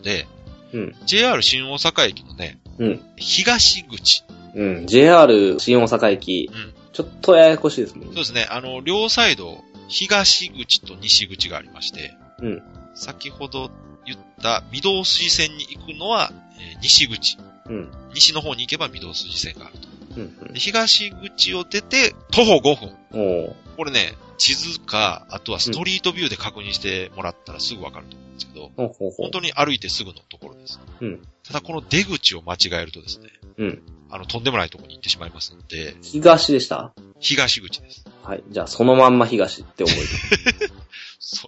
[0.03, 0.37] というとこ
[0.73, 0.97] ろで、うん。
[1.07, 3.01] JR 新大阪駅のね、うん。
[3.17, 4.25] 東口、
[4.55, 4.87] うん。
[4.87, 6.51] JR 新大阪駅。
[6.53, 8.09] うんちょっとややこしいですもんね。
[8.09, 12.63] そうですね、あの、両サイド、東口と西口がありまして、うん。
[12.95, 13.71] 先ほど
[14.05, 17.39] 言った御堂筋線に行くのは、えー西口。
[17.67, 17.93] うん。
[18.13, 19.89] 西の方に行けば御堂筋線があると。
[20.17, 20.53] うん。
[20.53, 22.81] で東口を出て、徒歩5
[23.13, 23.55] 分。
[23.77, 29.31] これね、地図か、あとはストリートビューで確認してもらったらすぐわかると思うんですけど、ほうほうほう本。
[29.33, 30.81] 当に歩いてすぐのところです。
[31.03, 31.21] うん。
[31.47, 33.29] ただこの出口を間違えるとですね、
[33.59, 33.83] うん。
[34.09, 36.95] あの、とんでもないところに行ってしまいますので、東でした？
[37.21, 38.07] 東口です。
[38.25, 38.43] はい。
[38.49, 40.73] じゃあ、そのまんま東って覚えて。
[41.21, 41.47] そ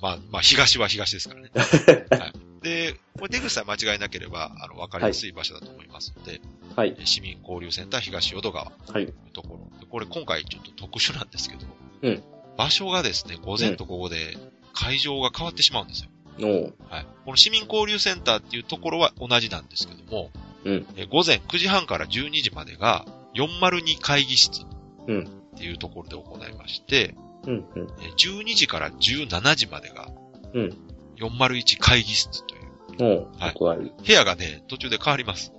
[0.00, 1.50] まあ、まあ、東は東ですからね。
[1.56, 6.40] はい、で、これ出口さえ間違えなければ、あの、わかりやすい場所だと思いますので、
[6.76, 6.96] はい。
[7.04, 9.12] 市民交流センター東淀川とはい。
[9.32, 9.80] ところ。
[9.80, 11.66] でこれ今回ちょっと特殊なんですけど、
[12.04, 12.22] うん
[12.56, 14.36] 場所がですね、午前と午後で
[14.72, 16.10] 会場が変わってしまうんですよ。
[16.88, 17.06] はい。
[17.24, 20.30] この市民交流センターっていうところは同じなんですけども、
[20.64, 20.86] うん。
[20.96, 24.62] え午前9時半から12時までが402会議室
[25.06, 25.24] うん。
[25.54, 27.14] っていうところで行いまして、
[27.46, 27.64] うん。
[27.74, 27.88] うん。
[28.02, 30.08] え12時から17時までが
[30.54, 30.76] うん。
[31.16, 33.26] 401会議室という。
[33.38, 34.04] はい。
[34.06, 35.52] 部屋がね、途中で変わります。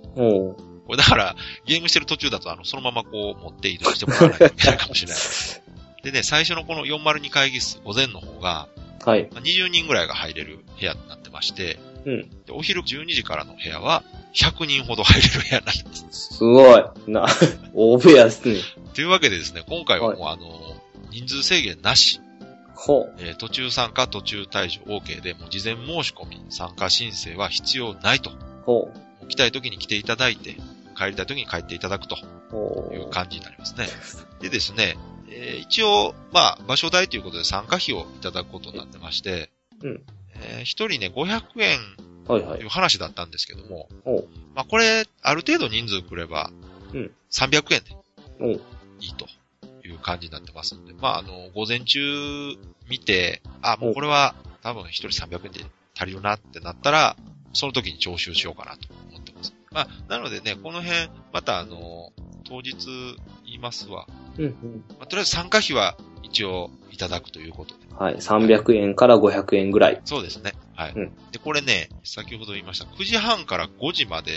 [0.86, 1.36] これだから、
[1.66, 5.18] ゲームしてる途中だと、あの、そのままこう持って移動してもらわないといけないかもしれない。
[6.06, 8.68] でね、最初のこの402会議室、午前の方が、
[9.04, 9.28] はい。
[9.32, 12.30] まあ20人ぐらいが入れる部屋になってまして、うん。
[12.46, 16.34] でお昼12時からの部屋は、100人ほど入れる部屋になってます。
[16.36, 16.84] すごい。
[17.08, 17.26] な、
[17.74, 18.60] 大部屋ですね。
[18.94, 20.80] というわけでですね、今回はもう、はあの、
[21.10, 22.20] 人数制限なし、
[22.76, 28.30] ほえー途中参加、途中退場 OK で、もう事前申し込み、参加申請は必要ないと。
[28.30, 28.34] う。
[28.64, 28.92] ほ
[29.26, 30.56] 来たい時に来ていただいて、
[30.96, 32.16] 帰りたい時に帰っていただくと
[32.94, 33.10] いうう。
[33.10, 33.88] 感じになりますね。
[34.40, 34.96] でですね、
[35.30, 39.50] えー一応、まあ、場所代ということで参加費をいただくことになってまして、
[39.82, 40.02] うん
[40.34, 41.78] えー一人ね、500円
[42.26, 42.58] はいはい。
[42.58, 43.88] という話だったんですけども。
[44.54, 46.50] まあ、これ、ある程度人数来れば、
[46.92, 48.56] うん300円で。
[49.00, 49.26] いいと
[49.86, 51.98] いう感じになってますんで、まあ、あの、午前中
[52.88, 55.64] 見て、あ、もうこれは多分一人300円で
[55.96, 57.16] 足りるなってなったら、
[57.52, 59.54] その時に徴収しようかなと思ってます。
[59.70, 62.12] まあ、なのでね、この辺、またあの、
[62.44, 62.74] 当日
[63.44, 64.06] 言いますわ。
[64.38, 64.84] うんうん。
[64.90, 67.80] まあ、とりあえず参加費は一応いただくということで。
[67.98, 68.16] はい。
[68.16, 70.00] 300円から500円ぐらい。
[70.04, 70.52] そうですね。
[70.74, 70.92] はい。
[70.94, 74.32] うんで、これね、先ほど言いました、9時半から5時まで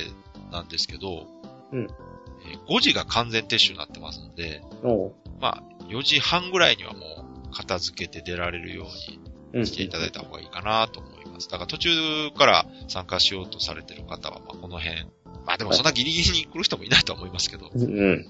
[0.51, 1.27] なんですけど、
[1.71, 1.89] うんえー
[2.67, 4.61] 5時が完全撤収になってますので。
[5.41, 9.19] まあ、4時半ぐらいにはもう片付けて出られるように
[9.53, 9.65] うん。
[9.65, 11.49] していただいた方がいいかなと思います。
[11.49, 11.89] だから途中
[12.37, 15.05] から参加しようとされてる方は、まあ、この辺、
[15.45, 18.27] まあでもそんなギリギリに来る人もいないとは思いますけど、うん。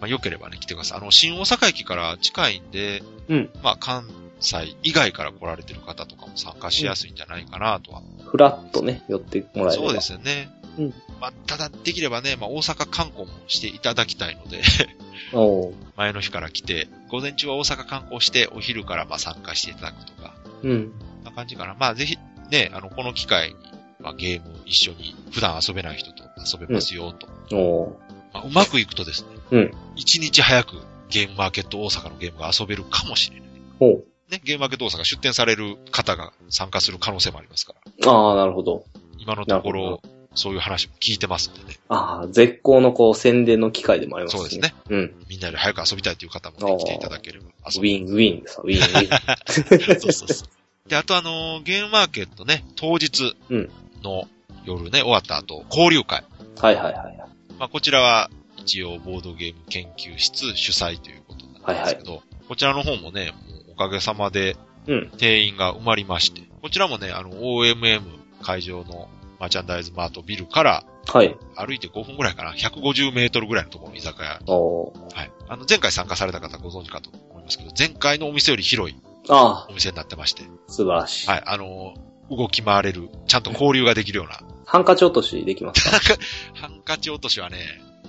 [0.00, 0.98] まあ良ければね、来てください。
[0.98, 4.08] あの、新大阪駅から近いんで、うんまあ関
[4.40, 8.02] 西以外から来られてる方とかも参加しやすいんじゃないかなとは。
[8.24, 9.86] フラッとね、寄ってもらえれば。
[9.86, 10.50] そうですよね。
[10.78, 14.62] うんまあ、ただ、できればね、まあ、大阪観光もしていただきたいので、
[15.32, 15.74] おう。
[15.96, 20.92] 前の日から来て、午前中は大阪観光して、お昼からまあ参加していただくとか、うん。
[21.24, 21.74] な感じかな。
[21.78, 22.18] まあ、ぜひ、
[22.50, 23.56] ね、あの、この機会に、
[24.00, 27.28] まあ、ゲーム一緒に、普段遊べない人と遊べますよ、と。
[27.56, 27.96] おう。
[28.32, 29.70] まあ、うまくいくとですね、うん。
[29.94, 30.76] 一日早く
[31.08, 33.48] ゲームマーケット大阪のゲームが遊べるかもしれない。
[33.80, 34.04] おう。
[34.30, 38.10] ね、ゲームマーケット大阪出店される方が参加する可能性もありますから。
[38.10, 38.84] ああ、なるほど。
[39.18, 40.00] 今のところ、
[40.34, 41.78] そういう話も聞いてますんでね。
[41.88, 44.40] ああ、絶好のこう宣伝の機会でもありますね。
[44.40, 44.74] そうですね。
[44.88, 45.14] うん。
[45.28, 50.00] みんなより早く遊びたいという方もね、来ていただければウィン、ウィンですわウィン、ウィン。
[50.00, 50.88] そうそうそう。
[50.88, 53.70] で、あとあのーゲームマーケットね、当日うん
[54.02, 54.26] の
[54.64, 56.24] 夜ね、終わった後、交流会。
[56.58, 57.16] はいはいはい。
[57.58, 58.30] まあ、こちらは
[58.62, 64.56] 一応ボードゲーム研究室主催ということなんですけど、こちらの方もね、もうおかげさまで
[64.86, 65.10] うん。
[65.16, 68.02] 定員が埋まりまして、こちらもね、あの、OMM
[68.42, 69.08] 会場の
[69.38, 71.36] マーチャンダイズマートビルからはい。
[71.56, 74.40] 歩いて5分ぐらいかな、150メートルぐらいのところの居酒屋。
[74.46, 75.30] おーはい。
[75.48, 78.96] あの、前回参加された方ご存知かと思いますけど、前回のお店より広い
[79.28, 81.28] あお店になってまして、あ、素晴らしい。
[81.28, 86.16] はい、あのー動き回れる、ちゃんと交流ができるような、ハンカチ落としできますか？
[86.58, 87.58] ハンカチ落としはね、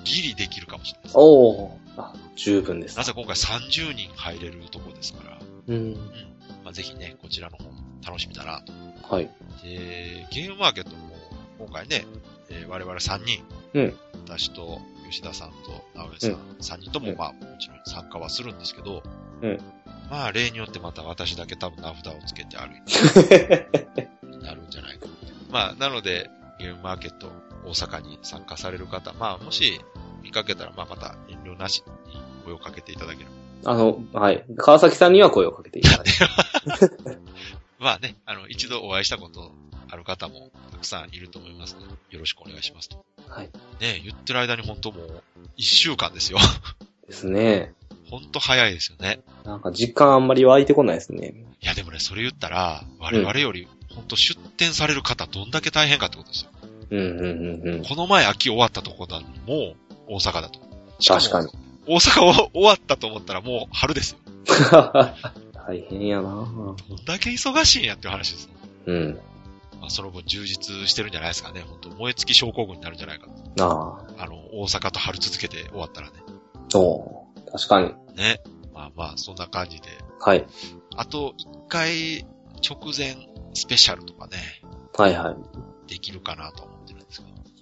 [0.03, 1.17] ギリできるかもしれないです。
[1.17, 3.03] おおあ、十分ですな。
[3.03, 5.93] ぜ今回30人入れるところですから、うん。
[6.63, 7.71] まあ、ぜひね、こちらの方も
[8.05, 8.73] 楽しみだなと。
[9.15, 9.29] はい。
[9.63, 11.15] で、ゲームマーケットも、
[11.59, 12.05] 今回ね、
[12.49, 13.43] えー我々3人、
[13.73, 14.79] うん私と
[15.09, 19.03] 吉田さんと直江さん、うん3人とも、うんまあ、もちろん参加はするんですけど、
[19.41, 19.59] うん
[20.09, 23.67] まあ、例によってまた私だけ多分名札をつけて歩いて
[24.41, 25.11] なるんじゃないかな。
[25.51, 26.29] まあ、なので、
[26.59, 27.31] ゲームマーケット
[27.65, 29.79] 大阪に参加される方、まあ、もし
[30.21, 33.25] 見かけたら、まあ、また遠慮なしに声をかけていただけれ
[33.63, 33.71] ば。
[33.71, 34.43] あの、はい。
[34.57, 36.11] 川崎さんには声をかけていただいて。
[37.79, 39.51] まあね、あの、一度お会いしたこと
[39.89, 43.03] ある方もたくさんいると思いますので、よろしくお願いしますと。
[43.27, 43.49] はい。
[43.79, 45.23] ね言ってる間に本当もう、
[45.55, 46.39] 一週間ですよ。
[47.07, 47.73] ですね。
[48.09, 49.21] 本当早いですよね。
[49.43, 51.33] なんか実感あんまり湧いてこないですね。
[51.61, 56.51] いやでもね、それ言ったら、我々より、本当出店される方どんだけ大変かってことですよ。
[56.93, 57.83] うんうんうんうん。
[57.83, 59.25] この前秋終わったとこだも
[59.55, 59.75] う
[60.07, 60.59] 大阪だと。
[61.05, 61.49] 確かに。
[61.87, 64.17] 大阪を終わったと思ったらもう春ですよ。
[65.65, 68.49] 大変やなどんだけ忙しいんやっていう話ですよ。
[68.87, 69.19] うん。
[69.79, 71.61] まあその分充実してるんじゃないですかね。
[71.67, 73.27] 本当燃え尽き症候群になるんじゃないか
[73.57, 73.65] と。
[73.65, 74.23] ああ。
[74.23, 76.13] あの、大阪と春続けて終わったらね。
[76.75, 77.93] おー確かに。
[78.15, 78.41] ね。
[78.73, 79.87] まあまあ、そんな感じで。
[80.19, 80.45] はい。
[80.95, 82.25] あと、一回、
[82.67, 83.15] 直前
[83.53, 84.37] スペシャルとかね、
[84.97, 85.35] はいはい。
[85.89, 86.82] できるかなと思ってるん。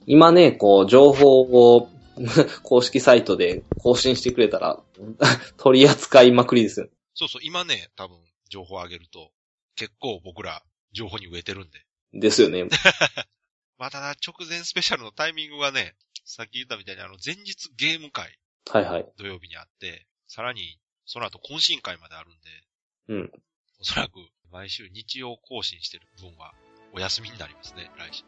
[0.06, 1.89] 今ね、こう、情報を
[2.64, 4.84] 公式サイトで更新してくれたら、
[5.58, 6.89] 取り扱いまくりですよ。
[7.14, 8.18] そうそう、今ね、多分、
[8.49, 9.32] 情報を上げると、
[9.76, 11.86] 結構僕ら、情報に植えてるんで。
[12.14, 12.66] ですよね。
[13.78, 15.95] まあ、ただ、直前スペシャルのタイミングがね、
[16.26, 18.38] さっき言ったみたいに、あの、前日ゲーム会、
[18.70, 19.12] はいはい。
[19.18, 22.64] 土曜日にあって、さらに、その後懇親会まであるんで、
[23.08, 23.32] うん。
[23.80, 24.14] おそらく、
[24.52, 26.54] 毎週日曜更新してる分は、
[26.93, 28.24] お休みになりますね、来週。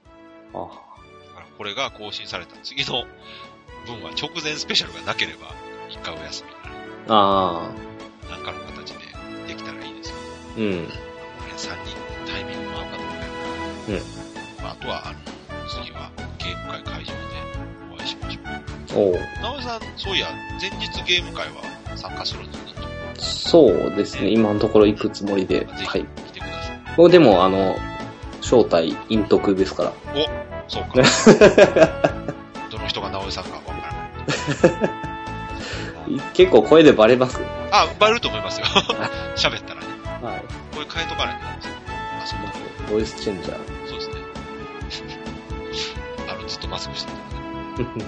[0.54, 0.93] あだ
[1.44, 3.06] から、これが更新された次の
[3.86, 5.54] 分は、直前スペシャルがなければ、
[5.90, 6.74] 一回お休みになる。
[7.10, 7.72] あ
[8.28, 9.00] あなんかの形で
[9.48, 10.16] できたらいいですよ。
[10.58, 10.82] ー。
[10.82, 10.88] うん。
[10.88, 10.94] こ
[11.46, 14.08] れ3人タイミングも合うかどうかやか
[14.62, 14.64] ら。
[14.64, 15.18] まあ、あとは、あの、
[15.70, 17.18] 次はゲーム会会場で
[17.94, 19.08] お会いしましょう。
[19.08, 20.28] おう直江さん、そういや、
[20.62, 21.62] 前日ゲーム会は
[21.96, 22.74] 参加するんですね。
[23.16, 24.30] そうですね。
[24.30, 25.60] 今のところ行くつもりで。
[25.60, 26.06] ぜひはい。
[26.06, 26.82] 来てください。
[26.98, 27.76] 僕でも、あの、
[28.44, 29.94] 招待、陰徳ですから。
[30.68, 30.90] そうか。
[32.70, 36.22] どの人が直江さんかわからない。
[36.34, 37.40] 結構声でバレます？
[37.72, 38.66] あ、バレると思いますよ。
[39.36, 39.88] 喋ったらね。
[40.22, 40.44] はい。
[40.74, 41.74] これ変えとかないといけないですよ。
[42.22, 42.92] あ、そうか。
[42.92, 43.54] ボイスチェンジャ
[43.88, 45.18] そうですね。
[46.30, 47.24] あの、ずっとマスクしてたね。
[47.96, 48.04] ー。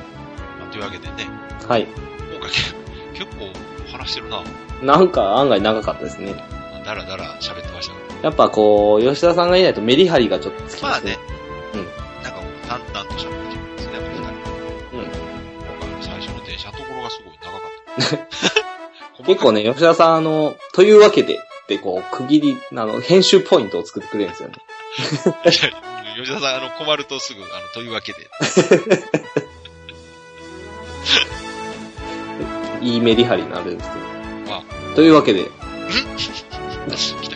[0.60, 1.14] まあ、というわけでね、
[1.68, 1.88] はい。
[2.34, 3.48] 今回け結構
[3.98, 4.42] 話してるな。
[4.82, 6.34] なんか案外長かったですね。
[6.86, 8.05] だらだら喋ってましたけど。
[8.22, 11.20] やっぱこう、吉田さんがいないとメリハリがちょっとつきまあねますね。。
[11.74, 12.24] うん。
[12.24, 14.98] なんかもう淡々と喋ってるんですね、二人。
[14.98, 15.06] うん。
[15.06, 15.12] 今
[15.82, 19.24] 回最初の電車のところがすごい長かった。
[19.24, 24.56] 結構ね、吉田さん、あの、というわけで、ってこう、区切り、あの、編集ポイントを作ってくれるんですよね。
[24.98, 25.52] 細かい。
[25.52, 28.30] 吉田さん、あの、困るとすぐ、あの、というわけで。
[32.82, 33.98] いいメリハリになるんですけ
[34.52, 34.96] あど。
[34.96, 35.50] というわけで、
[36.18, 36.56] 来た。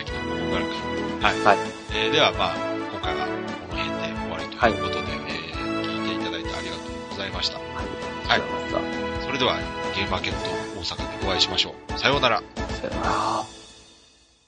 [1.20, 1.40] はい。
[1.44, 1.58] はい
[1.92, 2.56] えーでは、まあ、
[2.92, 7.58] 今回はこの辺で終わりということで、えー聞いていただいてありがとうございました。
[7.58, 7.66] はい。
[7.76, 7.84] はい
[8.28, 9.56] ありがとうございまそれでは、
[9.94, 10.50] ゲームマーケット
[10.80, 11.98] 大阪でお会いしましょう。
[11.98, 12.42] さようなら。
[12.80, 13.59] さよなら。